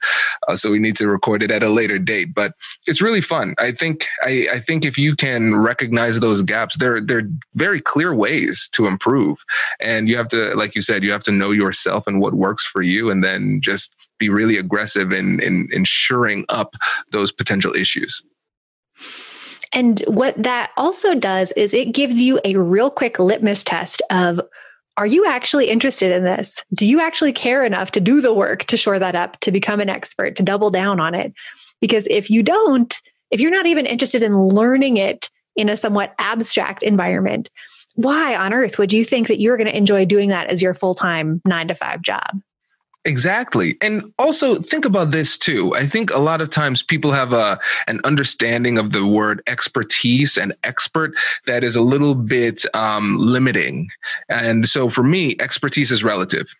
uh, 0.48 0.56
so 0.56 0.70
we 0.70 0.78
need 0.78 0.96
to 0.96 1.08
record 1.08 1.42
it 1.42 1.50
at 1.50 1.62
a 1.62 1.68
later 1.68 1.98
date. 1.98 2.34
But 2.34 2.54
it's 2.86 3.00
really 3.00 3.20
fun. 3.20 3.54
I 3.58 3.72
think 3.72 4.06
I, 4.22 4.48
I 4.52 4.60
think 4.60 4.84
if 4.84 4.98
you 4.98 5.16
can 5.16 5.56
recognize 5.56 6.20
those 6.20 6.42
gaps, 6.42 6.76
there 6.76 6.96
are 6.96 7.22
very 7.54 7.80
clear 7.80 8.14
ways 8.14 8.68
to 8.72 8.86
improve, 8.86 9.44
and 9.80 10.08
you 10.08 10.16
have 10.16 10.28
to, 10.28 10.54
like 10.54 10.74
you 10.74 10.82
said, 10.82 11.02
you 11.02 11.12
have 11.12 11.24
to 11.24 11.32
know 11.32 11.50
yourself 11.50 12.06
and 12.06 12.20
what 12.20 12.34
works 12.34 12.64
for 12.64 12.82
you, 12.82 13.10
and 13.10 13.22
then 13.22 13.60
just 13.62 13.96
be 14.18 14.28
really 14.28 14.56
aggressive 14.58 15.12
in 15.12 15.40
in 15.40 15.68
ensuring 15.72 16.44
up 16.48 16.74
those 17.10 17.32
potential 17.32 17.74
issues. 17.74 18.22
And 19.72 20.00
what 20.00 20.40
that 20.42 20.70
also 20.76 21.14
does 21.14 21.52
is 21.52 21.72
it 21.72 21.92
gives 21.94 22.20
you 22.20 22.38
a 22.44 22.56
real 22.56 22.90
quick 22.90 23.18
litmus 23.18 23.64
test 23.64 24.02
of 24.10 24.40
are 24.96 25.06
you 25.06 25.26
actually 25.26 25.68
interested 25.68 26.12
in 26.12 26.24
this? 26.24 26.62
Do 26.74 26.86
you 26.86 27.00
actually 27.00 27.32
care 27.32 27.64
enough 27.64 27.92
to 27.92 28.00
do 28.00 28.20
the 28.20 28.34
work 28.34 28.64
to 28.64 28.76
shore 28.76 28.98
that 28.98 29.14
up, 29.14 29.40
to 29.40 29.50
become 29.50 29.80
an 29.80 29.88
expert, 29.88 30.36
to 30.36 30.42
double 30.42 30.70
down 30.70 31.00
on 31.00 31.14
it? 31.14 31.32
Because 31.80 32.06
if 32.10 32.30
you 32.30 32.42
don't, 32.42 32.94
if 33.30 33.40
you're 33.40 33.50
not 33.50 33.66
even 33.66 33.86
interested 33.86 34.22
in 34.22 34.48
learning 34.48 34.98
it 34.98 35.30
in 35.56 35.68
a 35.68 35.76
somewhat 35.76 36.14
abstract 36.18 36.82
environment, 36.82 37.50
why 37.94 38.34
on 38.34 38.54
earth 38.54 38.78
would 38.78 38.92
you 38.92 39.04
think 39.04 39.28
that 39.28 39.40
you're 39.40 39.56
going 39.56 39.66
to 39.66 39.76
enjoy 39.76 40.04
doing 40.04 40.28
that 40.28 40.48
as 40.48 40.62
your 40.62 40.74
full 40.74 40.94
time 40.94 41.40
nine 41.46 41.68
to 41.68 41.74
five 41.74 42.02
job? 42.02 42.40
Exactly. 43.04 43.76
And 43.80 44.12
also 44.18 44.56
think 44.56 44.84
about 44.84 45.10
this 45.10 45.36
too. 45.36 45.74
I 45.74 45.86
think 45.86 46.10
a 46.10 46.18
lot 46.18 46.40
of 46.40 46.50
times 46.50 46.84
people 46.84 47.10
have 47.10 47.32
a 47.32 47.58
an 47.88 48.00
understanding 48.04 48.78
of 48.78 48.92
the 48.92 49.04
word 49.04 49.42
expertise 49.48 50.36
and 50.36 50.54
expert 50.62 51.12
that 51.46 51.64
is 51.64 51.74
a 51.74 51.82
little 51.82 52.14
bit 52.14 52.64
um, 52.74 53.18
limiting. 53.18 53.88
And 54.28 54.68
so 54.68 54.88
for 54.88 55.02
me, 55.02 55.36
expertise 55.40 55.90
is 55.90 56.04
relative. 56.04 56.54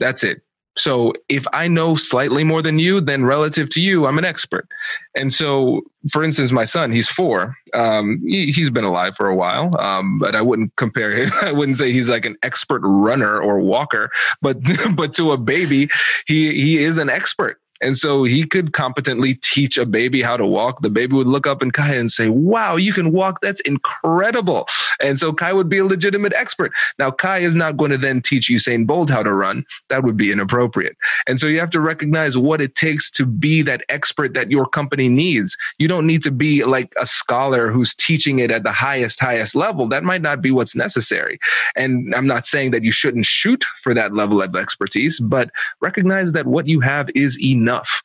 That's 0.00 0.24
it. 0.24 0.42
So 0.78 1.12
if 1.28 1.44
I 1.52 1.66
know 1.68 1.96
slightly 1.96 2.44
more 2.44 2.62
than 2.62 2.78
you, 2.78 3.00
then 3.00 3.24
relative 3.24 3.68
to 3.70 3.80
you, 3.80 4.06
I'm 4.06 4.16
an 4.16 4.24
expert. 4.24 4.68
And 5.16 5.32
so, 5.32 5.82
for 6.12 6.22
instance, 6.22 6.52
my 6.52 6.64
son, 6.64 6.92
he's 6.92 7.08
four. 7.08 7.56
Um, 7.74 8.22
he, 8.24 8.52
has 8.52 8.70
been 8.70 8.84
alive 8.84 9.16
for 9.16 9.28
a 9.28 9.34
while, 9.34 9.76
um, 9.80 10.18
but 10.18 10.34
I 10.36 10.42
wouldn't 10.42 10.74
compare 10.76 11.16
him. 11.16 11.30
I 11.42 11.52
wouldn't 11.52 11.76
say 11.76 11.92
he's 11.92 12.08
like 12.08 12.24
an 12.24 12.36
expert 12.42 12.80
runner 12.84 13.40
or 13.40 13.58
walker, 13.58 14.10
but 14.40 14.58
but 14.94 15.14
to 15.14 15.32
a 15.32 15.36
baby, 15.36 15.88
he 16.26 16.52
he 16.54 16.82
is 16.82 16.98
an 16.98 17.10
expert. 17.10 17.60
And 17.80 17.96
so 17.96 18.24
he 18.24 18.44
could 18.44 18.72
competently 18.72 19.34
teach 19.36 19.76
a 19.76 19.86
baby 19.86 20.22
how 20.22 20.36
to 20.36 20.46
walk. 20.46 20.82
The 20.82 20.90
baby 20.90 21.14
would 21.14 21.26
look 21.26 21.46
up 21.46 21.62
in 21.62 21.70
Kai 21.70 21.94
and 21.94 22.10
say, 22.10 22.28
Wow, 22.28 22.76
you 22.76 22.92
can 22.92 23.12
walk. 23.12 23.40
That's 23.40 23.60
incredible. 23.60 24.66
And 25.00 25.18
so 25.18 25.32
Kai 25.32 25.52
would 25.52 25.68
be 25.68 25.78
a 25.78 25.84
legitimate 25.84 26.32
expert. 26.34 26.72
Now, 26.98 27.10
Kai 27.10 27.38
is 27.38 27.54
not 27.54 27.76
going 27.76 27.92
to 27.92 27.98
then 27.98 28.20
teach 28.20 28.48
Usain 28.48 28.86
Bolt 28.86 29.10
how 29.10 29.22
to 29.22 29.32
run. 29.32 29.64
That 29.88 30.02
would 30.02 30.16
be 30.16 30.32
inappropriate. 30.32 30.96
And 31.26 31.38
so 31.38 31.46
you 31.46 31.60
have 31.60 31.70
to 31.70 31.80
recognize 31.80 32.36
what 32.36 32.60
it 32.60 32.74
takes 32.74 33.10
to 33.12 33.26
be 33.26 33.62
that 33.62 33.84
expert 33.88 34.34
that 34.34 34.50
your 34.50 34.66
company 34.66 35.08
needs. 35.08 35.56
You 35.78 35.88
don't 35.88 36.06
need 36.06 36.24
to 36.24 36.30
be 36.30 36.64
like 36.64 36.92
a 37.00 37.06
scholar 37.06 37.70
who's 37.70 37.94
teaching 37.94 38.40
it 38.40 38.50
at 38.50 38.64
the 38.64 38.72
highest, 38.72 39.20
highest 39.20 39.54
level. 39.54 39.86
That 39.86 40.02
might 40.02 40.22
not 40.22 40.42
be 40.42 40.50
what's 40.50 40.74
necessary. 40.74 41.38
And 41.76 42.14
I'm 42.14 42.26
not 42.26 42.46
saying 42.46 42.72
that 42.72 42.82
you 42.82 42.92
shouldn't 42.92 43.26
shoot 43.26 43.64
for 43.82 43.94
that 43.94 44.14
level 44.14 44.42
of 44.42 44.56
expertise, 44.56 45.20
but 45.20 45.50
recognize 45.80 46.32
that 46.32 46.46
what 46.46 46.66
you 46.66 46.80
have 46.80 47.08
is 47.14 47.40
enough 47.40 47.67
enough. 47.68 48.02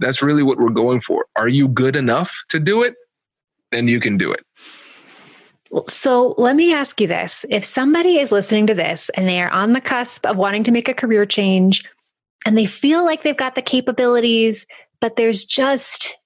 That's 0.00 0.22
really 0.22 0.42
what 0.42 0.58
we're 0.58 0.70
going 0.70 1.00
for. 1.00 1.26
Are 1.36 1.48
you 1.48 1.68
good 1.68 1.94
enough 1.94 2.42
to 2.48 2.58
do 2.58 2.82
it? 2.82 2.94
Then 3.70 3.86
you 3.86 4.00
can 4.00 4.18
do 4.18 4.32
it. 4.32 4.44
So 5.88 6.34
let 6.36 6.56
me 6.56 6.74
ask 6.74 7.00
you 7.00 7.06
this. 7.06 7.44
If 7.48 7.64
somebody 7.64 8.18
is 8.18 8.32
listening 8.32 8.66
to 8.68 8.74
this 8.74 9.08
and 9.14 9.28
they 9.28 9.40
are 9.40 9.50
on 9.50 9.72
the 9.72 9.80
cusp 9.80 10.26
of 10.26 10.36
wanting 10.36 10.64
to 10.64 10.72
make 10.72 10.88
a 10.88 10.94
career 10.94 11.26
change 11.26 11.84
and 12.44 12.58
they 12.58 12.66
feel 12.66 13.04
like 13.04 13.22
they've 13.22 13.36
got 13.36 13.54
the 13.54 13.62
capabilities, 13.62 14.66
but 15.00 15.16
there's 15.16 15.44
just, 15.44 16.16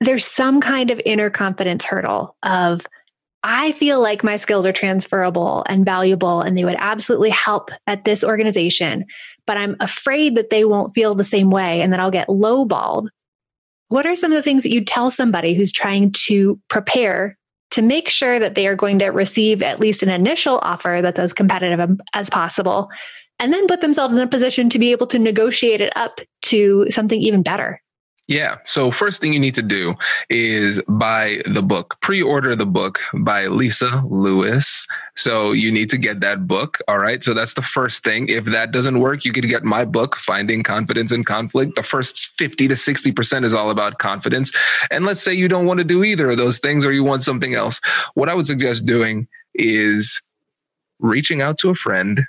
there's 0.00 0.26
some 0.26 0.60
kind 0.60 0.90
of 0.90 1.00
inner 1.04 1.30
confidence 1.30 1.84
hurdle 1.84 2.36
of, 2.42 2.86
I 3.46 3.72
feel 3.72 4.00
like 4.00 4.24
my 4.24 4.36
skills 4.36 4.64
are 4.64 4.72
transferable 4.72 5.64
and 5.68 5.84
valuable 5.84 6.40
and 6.40 6.56
they 6.56 6.64
would 6.64 6.76
absolutely 6.78 7.28
help 7.28 7.70
at 7.86 8.04
this 8.04 8.24
organization, 8.24 9.04
but 9.46 9.58
I'm 9.58 9.76
afraid 9.80 10.34
that 10.36 10.48
they 10.48 10.64
won't 10.64 10.94
feel 10.94 11.14
the 11.14 11.24
same 11.24 11.50
way 11.50 11.82
and 11.82 11.92
that 11.92 12.00
I'll 12.00 12.10
get 12.10 12.28
lowballed. 12.28 13.08
What 13.88 14.06
are 14.06 14.14
some 14.14 14.32
of 14.32 14.36
the 14.36 14.42
things 14.42 14.62
that 14.62 14.72
you 14.72 14.82
tell 14.82 15.10
somebody 15.10 15.52
who's 15.52 15.72
trying 15.72 16.12
to 16.24 16.58
prepare 16.70 17.36
to 17.72 17.82
make 17.82 18.08
sure 18.08 18.38
that 18.38 18.54
they 18.54 18.66
are 18.66 18.76
going 18.76 18.98
to 19.00 19.08
receive 19.08 19.62
at 19.62 19.78
least 19.78 20.02
an 20.02 20.08
initial 20.08 20.58
offer 20.62 21.00
that's 21.02 21.18
as 21.18 21.34
competitive 21.34 21.80
um, 21.80 22.00
as 22.14 22.30
possible 22.30 22.88
and 23.38 23.52
then 23.52 23.66
put 23.66 23.82
themselves 23.82 24.14
in 24.14 24.20
a 24.20 24.26
position 24.26 24.70
to 24.70 24.78
be 24.78 24.90
able 24.90 25.06
to 25.08 25.18
negotiate 25.18 25.82
it 25.82 25.94
up 25.96 26.20
to 26.42 26.86
something 26.90 27.20
even 27.20 27.42
better? 27.42 27.82
Yeah. 28.26 28.56
So 28.64 28.90
first 28.90 29.20
thing 29.20 29.34
you 29.34 29.38
need 29.38 29.54
to 29.54 29.62
do 29.62 29.94
is 30.30 30.80
buy 30.88 31.42
the 31.44 31.60
book, 31.60 31.98
pre-order 32.00 32.56
the 32.56 32.64
book 32.64 32.98
by 33.12 33.48
Lisa 33.48 34.02
Lewis. 34.08 34.86
So 35.14 35.52
you 35.52 35.70
need 35.70 35.90
to 35.90 35.98
get 35.98 36.20
that 36.20 36.46
book. 36.46 36.78
All 36.88 36.98
right. 36.98 37.22
So 37.22 37.34
that's 37.34 37.52
the 37.52 37.60
first 37.60 38.02
thing. 38.02 38.28
If 38.28 38.46
that 38.46 38.72
doesn't 38.72 38.98
work, 39.00 39.26
you 39.26 39.32
could 39.32 39.46
get 39.46 39.62
my 39.62 39.84
book, 39.84 40.16
Finding 40.16 40.62
Confidence 40.62 41.12
in 41.12 41.22
Conflict. 41.22 41.76
The 41.76 41.82
first 41.82 42.30
50 42.38 42.66
to 42.68 42.74
60% 42.74 43.44
is 43.44 43.52
all 43.52 43.68
about 43.68 43.98
confidence. 43.98 44.52
And 44.90 45.04
let's 45.04 45.22
say 45.22 45.34
you 45.34 45.48
don't 45.48 45.66
want 45.66 45.78
to 45.78 45.84
do 45.84 46.02
either 46.02 46.30
of 46.30 46.38
those 46.38 46.58
things 46.58 46.86
or 46.86 46.92
you 46.92 47.04
want 47.04 47.22
something 47.22 47.54
else. 47.54 47.78
What 48.14 48.30
I 48.30 48.34
would 48.34 48.46
suggest 48.46 48.86
doing 48.86 49.28
is 49.54 50.22
reaching 50.98 51.42
out 51.42 51.58
to 51.58 51.68
a 51.68 51.74
friend 51.74 52.22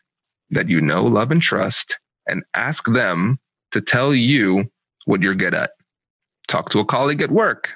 that 0.50 0.68
you 0.68 0.82
know, 0.82 1.06
love, 1.06 1.32
and 1.32 1.42
trust 1.42 1.98
and 2.28 2.44
ask 2.54 2.86
them 2.92 3.40
to 3.72 3.80
tell 3.80 4.14
you 4.14 4.70
what 5.06 5.22
you're 5.22 5.36
good 5.36 5.54
at 5.54 5.72
talk 6.48 6.70
to 6.70 6.80
a 6.80 6.86
colleague 6.86 7.22
at 7.22 7.32
work, 7.32 7.76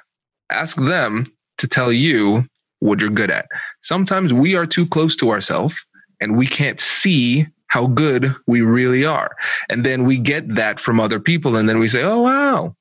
ask 0.50 0.76
them 0.76 1.26
to 1.58 1.68
tell 1.68 1.92
you 1.92 2.44
what 2.80 3.00
you're 3.00 3.10
good 3.10 3.30
at. 3.30 3.46
Sometimes 3.82 4.32
we 4.32 4.54
are 4.54 4.66
too 4.66 4.86
close 4.86 5.16
to 5.16 5.30
ourselves 5.30 5.86
and 6.20 6.36
we 6.36 6.46
can't 6.46 6.80
see 6.80 7.46
how 7.68 7.86
good 7.86 8.34
we 8.46 8.62
really 8.62 9.04
are. 9.04 9.36
And 9.68 9.86
then 9.86 10.04
we 10.04 10.18
get 10.18 10.54
that 10.54 10.80
from 10.80 10.98
other 10.98 11.20
people. 11.20 11.56
And 11.56 11.68
then 11.68 11.78
we 11.78 11.86
say, 11.86 12.02
oh, 12.02 12.20
wow, 12.20 12.74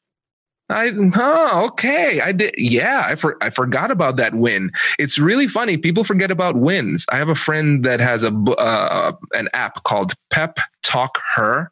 I 0.70 0.92
oh 1.16 1.66
okay 1.66 2.22
I 2.22 2.32
did 2.32 2.54
yeah 2.58 3.04
I 3.06 3.16
for, 3.16 3.38
I 3.42 3.50
forgot 3.50 3.90
about 3.90 4.18
that 4.18 4.36
win. 4.36 4.72
It's 5.00 5.18
really 5.18 5.48
funny. 5.48 5.78
People 5.78 6.04
forget 6.04 6.30
about 6.30 6.56
wins. 6.56 7.06
I 7.12 7.18
have 7.18 7.30
a 7.30 7.36
friend 7.36 7.84
that 7.86 8.00
has 8.00 8.24
a 8.24 8.32
uh, 8.32 9.14
an 9.34 9.50
app 9.54 9.84
called 9.84 10.14
Pep 10.30 10.60
Talk 10.84 11.18
Her, 11.36 11.72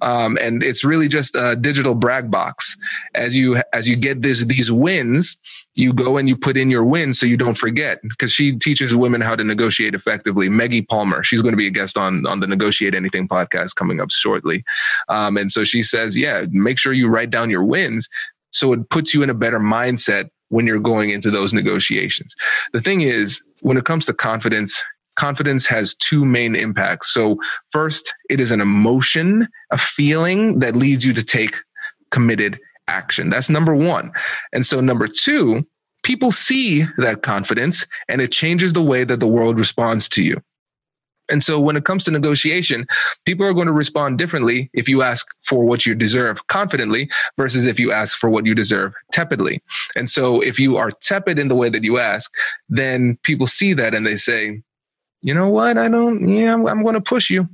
um, 0.00 0.38
and 0.40 0.62
it's 0.62 0.84
really 0.84 1.08
just 1.08 1.34
a 1.34 1.56
digital 1.56 1.94
brag 1.94 2.30
box. 2.30 2.76
As 3.14 3.36
you 3.36 3.60
as 3.72 3.88
you 3.88 3.96
get 3.96 4.22
this 4.22 4.44
these 4.44 4.70
wins, 4.70 5.38
you 5.74 5.92
go 5.92 6.16
and 6.16 6.28
you 6.28 6.36
put 6.36 6.56
in 6.56 6.70
your 6.70 6.84
wins 6.84 7.18
so 7.18 7.26
you 7.26 7.36
don't 7.36 7.58
forget. 7.58 8.00
Because 8.02 8.32
she 8.32 8.56
teaches 8.56 8.94
women 8.94 9.20
how 9.20 9.36
to 9.36 9.44
negotiate 9.44 9.94
effectively. 9.94 10.48
Meggie 10.48 10.82
Palmer, 10.82 11.22
she's 11.24 11.42
going 11.42 11.52
to 11.52 11.58
be 11.58 11.66
a 11.66 11.70
guest 11.70 11.96
on 11.96 12.26
on 12.26 12.40
the 12.40 12.46
Negotiate 12.46 12.94
Anything 12.94 13.28
podcast 13.28 13.74
coming 13.74 14.00
up 14.00 14.10
shortly, 14.10 14.64
um, 15.08 15.36
and 15.36 15.50
so 15.50 15.64
she 15.64 15.82
says, 15.82 16.16
yeah, 16.16 16.44
make 16.50 16.78
sure 16.78 16.92
you 16.92 17.08
write 17.08 17.30
down 17.30 17.50
your 17.50 17.64
wins 17.64 18.08
so 18.50 18.72
it 18.72 18.88
puts 18.90 19.12
you 19.12 19.22
in 19.22 19.30
a 19.30 19.34
better 19.34 19.60
mindset 19.60 20.30
when 20.48 20.66
you're 20.66 20.78
going 20.78 21.10
into 21.10 21.30
those 21.30 21.52
negotiations. 21.52 22.34
The 22.72 22.80
thing 22.80 23.02
is, 23.02 23.42
when 23.62 23.76
it 23.76 23.84
comes 23.84 24.06
to 24.06 24.14
confidence, 24.14 24.82
confidence 25.16 25.66
has 25.66 25.94
two 25.94 26.24
main 26.24 26.54
impacts. 26.54 27.12
So, 27.12 27.38
first, 27.70 28.14
it 28.30 28.40
is 28.40 28.52
an 28.52 28.60
emotion, 28.60 29.48
a 29.70 29.78
feeling 29.78 30.60
that 30.60 30.76
leads 30.76 31.04
you 31.04 31.12
to 31.14 31.24
take 31.24 31.56
committed 32.10 32.60
action. 32.88 33.30
That's 33.30 33.50
number 33.50 33.74
one. 33.74 34.12
And 34.52 34.64
so, 34.64 34.80
number 34.80 35.08
two, 35.08 35.66
people 36.02 36.30
see 36.30 36.84
that 36.98 37.22
confidence 37.22 37.84
and 38.08 38.20
it 38.20 38.30
changes 38.30 38.72
the 38.72 38.82
way 38.82 39.04
that 39.04 39.20
the 39.20 39.26
world 39.26 39.58
responds 39.58 40.08
to 40.10 40.22
you. 40.22 40.40
And 41.28 41.42
so 41.42 41.58
when 41.58 41.76
it 41.76 41.84
comes 41.84 42.04
to 42.04 42.10
negotiation, 42.10 42.86
people 43.24 43.44
are 43.46 43.52
going 43.52 43.66
to 43.66 43.72
respond 43.72 44.18
differently 44.18 44.70
if 44.72 44.88
you 44.88 45.02
ask 45.02 45.26
for 45.42 45.64
what 45.64 45.84
you 45.84 45.94
deserve 45.94 46.46
confidently 46.46 47.10
versus 47.36 47.66
if 47.66 47.80
you 47.80 47.92
ask 47.92 48.16
for 48.18 48.30
what 48.30 48.46
you 48.46 48.54
deserve 48.54 48.92
tepidly. 49.12 49.60
And 49.96 50.08
so 50.08 50.40
if 50.40 50.60
you 50.60 50.76
are 50.76 50.90
tepid 50.90 51.38
in 51.38 51.48
the 51.48 51.56
way 51.56 51.68
that 51.68 51.82
you 51.82 51.98
ask, 51.98 52.32
then 52.68 53.18
people 53.22 53.46
see 53.46 53.72
that 53.72 53.94
and 53.94 54.06
they 54.06 54.16
say, 54.16 54.62
you 55.26 55.34
know 55.34 55.48
what? 55.48 55.76
I 55.76 55.88
don't, 55.88 56.28
yeah, 56.28 56.54
I'm, 56.54 56.64
I'm 56.68 56.82
going 56.84 56.94
to 56.94 57.00
push 57.00 57.30
you. 57.30 57.48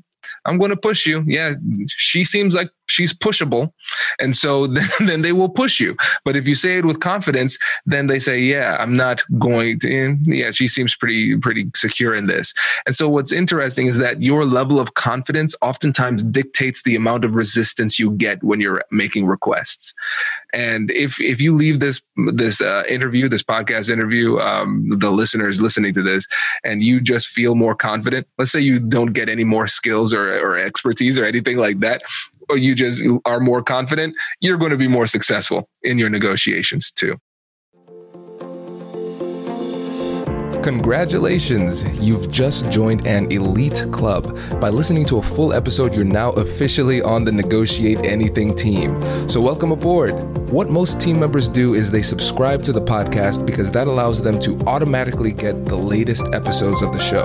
I'm 0.44 0.58
going 0.58 0.70
to 0.70 0.76
push 0.76 1.06
you. 1.06 1.24
Yeah, 1.26 1.54
she 1.86 2.22
seems 2.22 2.54
like 2.54 2.68
she's 2.92 3.12
pushable. 3.12 3.72
And 4.20 4.36
so 4.36 4.66
then, 4.76 4.88
then, 5.00 5.22
they 5.22 5.32
will 5.32 5.48
push 5.48 5.80
you. 5.80 5.96
But 6.24 6.36
if 6.36 6.46
you 6.46 6.54
say 6.54 6.78
it 6.78 6.84
with 6.84 7.00
confidence, 7.00 7.58
then 7.86 8.06
they 8.06 8.18
say, 8.18 8.38
yeah, 8.40 8.76
I'm 8.78 8.96
not 8.96 9.22
going 9.38 9.78
to, 9.80 10.16
yeah, 10.22 10.50
she 10.50 10.68
seems 10.68 10.94
pretty, 10.96 11.36
pretty 11.38 11.70
secure 11.74 12.14
in 12.14 12.26
this. 12.26 12.52
And 12.86 12.94
so 12.94 13.08
what's 13.08 13.32
interesting 13.32 13.86
is 13.86 13.98
that 13.98 14.20
your 14.20 14.44
level 14.44 14.80
of 14.80 14.94
confidence 14.94 15.54
oftentimes 15.62 16.22
dictates 16.22 16.82
the 16.82 16.96
amount 16.96 17.24
of 17.24 17.34
resistance 17.34 17.98
you 17.98 18.10
get 18.12 18.42
when 18.42 18.60
you're 18.60 18.82
making 18.90 19.26
requests. 19.26 19.94
And 20.52 20.90
if, 20.90 21.20
if 21.20 21.40
you 21.40 21.54
leave 21.54 21.80
this, 21.80 22.02
this 22.34 22.60
uh, 22.60 22.82
interview, 22.88 23.28
this 23.28 23.42
podcast 23.42 23.90
interview, 23.90 24.38
um, 24.38 24.88
the 24.98 25.10
listeners 25.10 25.60
listening 25.60 25.94
to 25.94 26.02
this, 26.02 26.26
and 26.64 26.82
you 26.82 27.00
just 27.00 27.28
feel 27.28 27.54
more 27.54 27.74
confident, 27.74 28.26
let's 28.38 28.52
say 28.52 28.60
you 28.60 28.78
don't 28.78 29.12
get 29.12 29.28
any 29.28 29.44
more 29.44 29.66
skills 29.66 30.12
or, 30.12 30.34
or 30.38 30.58
expertise 30.58 31.18
or 31.18 31.24
anything 31.24 31.56
like 31.56 31.80
that, 31.80 32.02
or 32.48 32.56
you 32.56 32.74
just 32.74 33.04
are 33.24 33.40
more 33.40 33.62
confident, 33.62 34.14
you're 34.40 34.58
going 34.58 34.70
to 34.70 34.76
be 34.76 34.88
more 34.88 35.06
successful 35.06 35.68
in 35.82 35.98
your 35.98 36.10
negotiations 36.10 36.90
too. 36.90 37.16
Congratulations! 40.62 41.82
You've 41.98 42.30
just 42.30 42.70
joined 42.70 43.04
an 43.04 43.32
elite 43.32 43.84
club. 43.90 44.38
By 44.60 44.68
listening 44.68 45.04
to 45.06 45.18
a 45.18 45.22
full 45.22 45.52
episode, 45.52 45.92
you're 45.92 46.04
now 46.04 46.30
officially 46.32 47.02
on 47.02 47.24
the 47.24 47.32
Negotiate 47.32 48.04
Anything 48.04 48.54
team. 48.54 49.02
So, 49.28 49.40
welcome 49.40 49.72
aboard. 49.72 50.12
What 50.52 50.70
most 50.70 51.00
team 51.00 51.18
members 51.18 51.48
do 51.48 51.74
is 51.74 51.90
they 51.90 52.02
subscribe 52.02 52.62
to 52.64 52.72
the 52.72 52.80
podcast 52.80 53.44
because 53.44 53.72
that 53.72 53.88
allows 53.88 54.22
them 54.22 54.38
to 54.38 54.56
automatically 54.60 55.32
get 55.32 55.64
the 55.64 55.74
latest 55.74 56.26
episodes 56.32 56.80
of 56.80 56.92
the 56.92 57.00
show. 57.00 57.24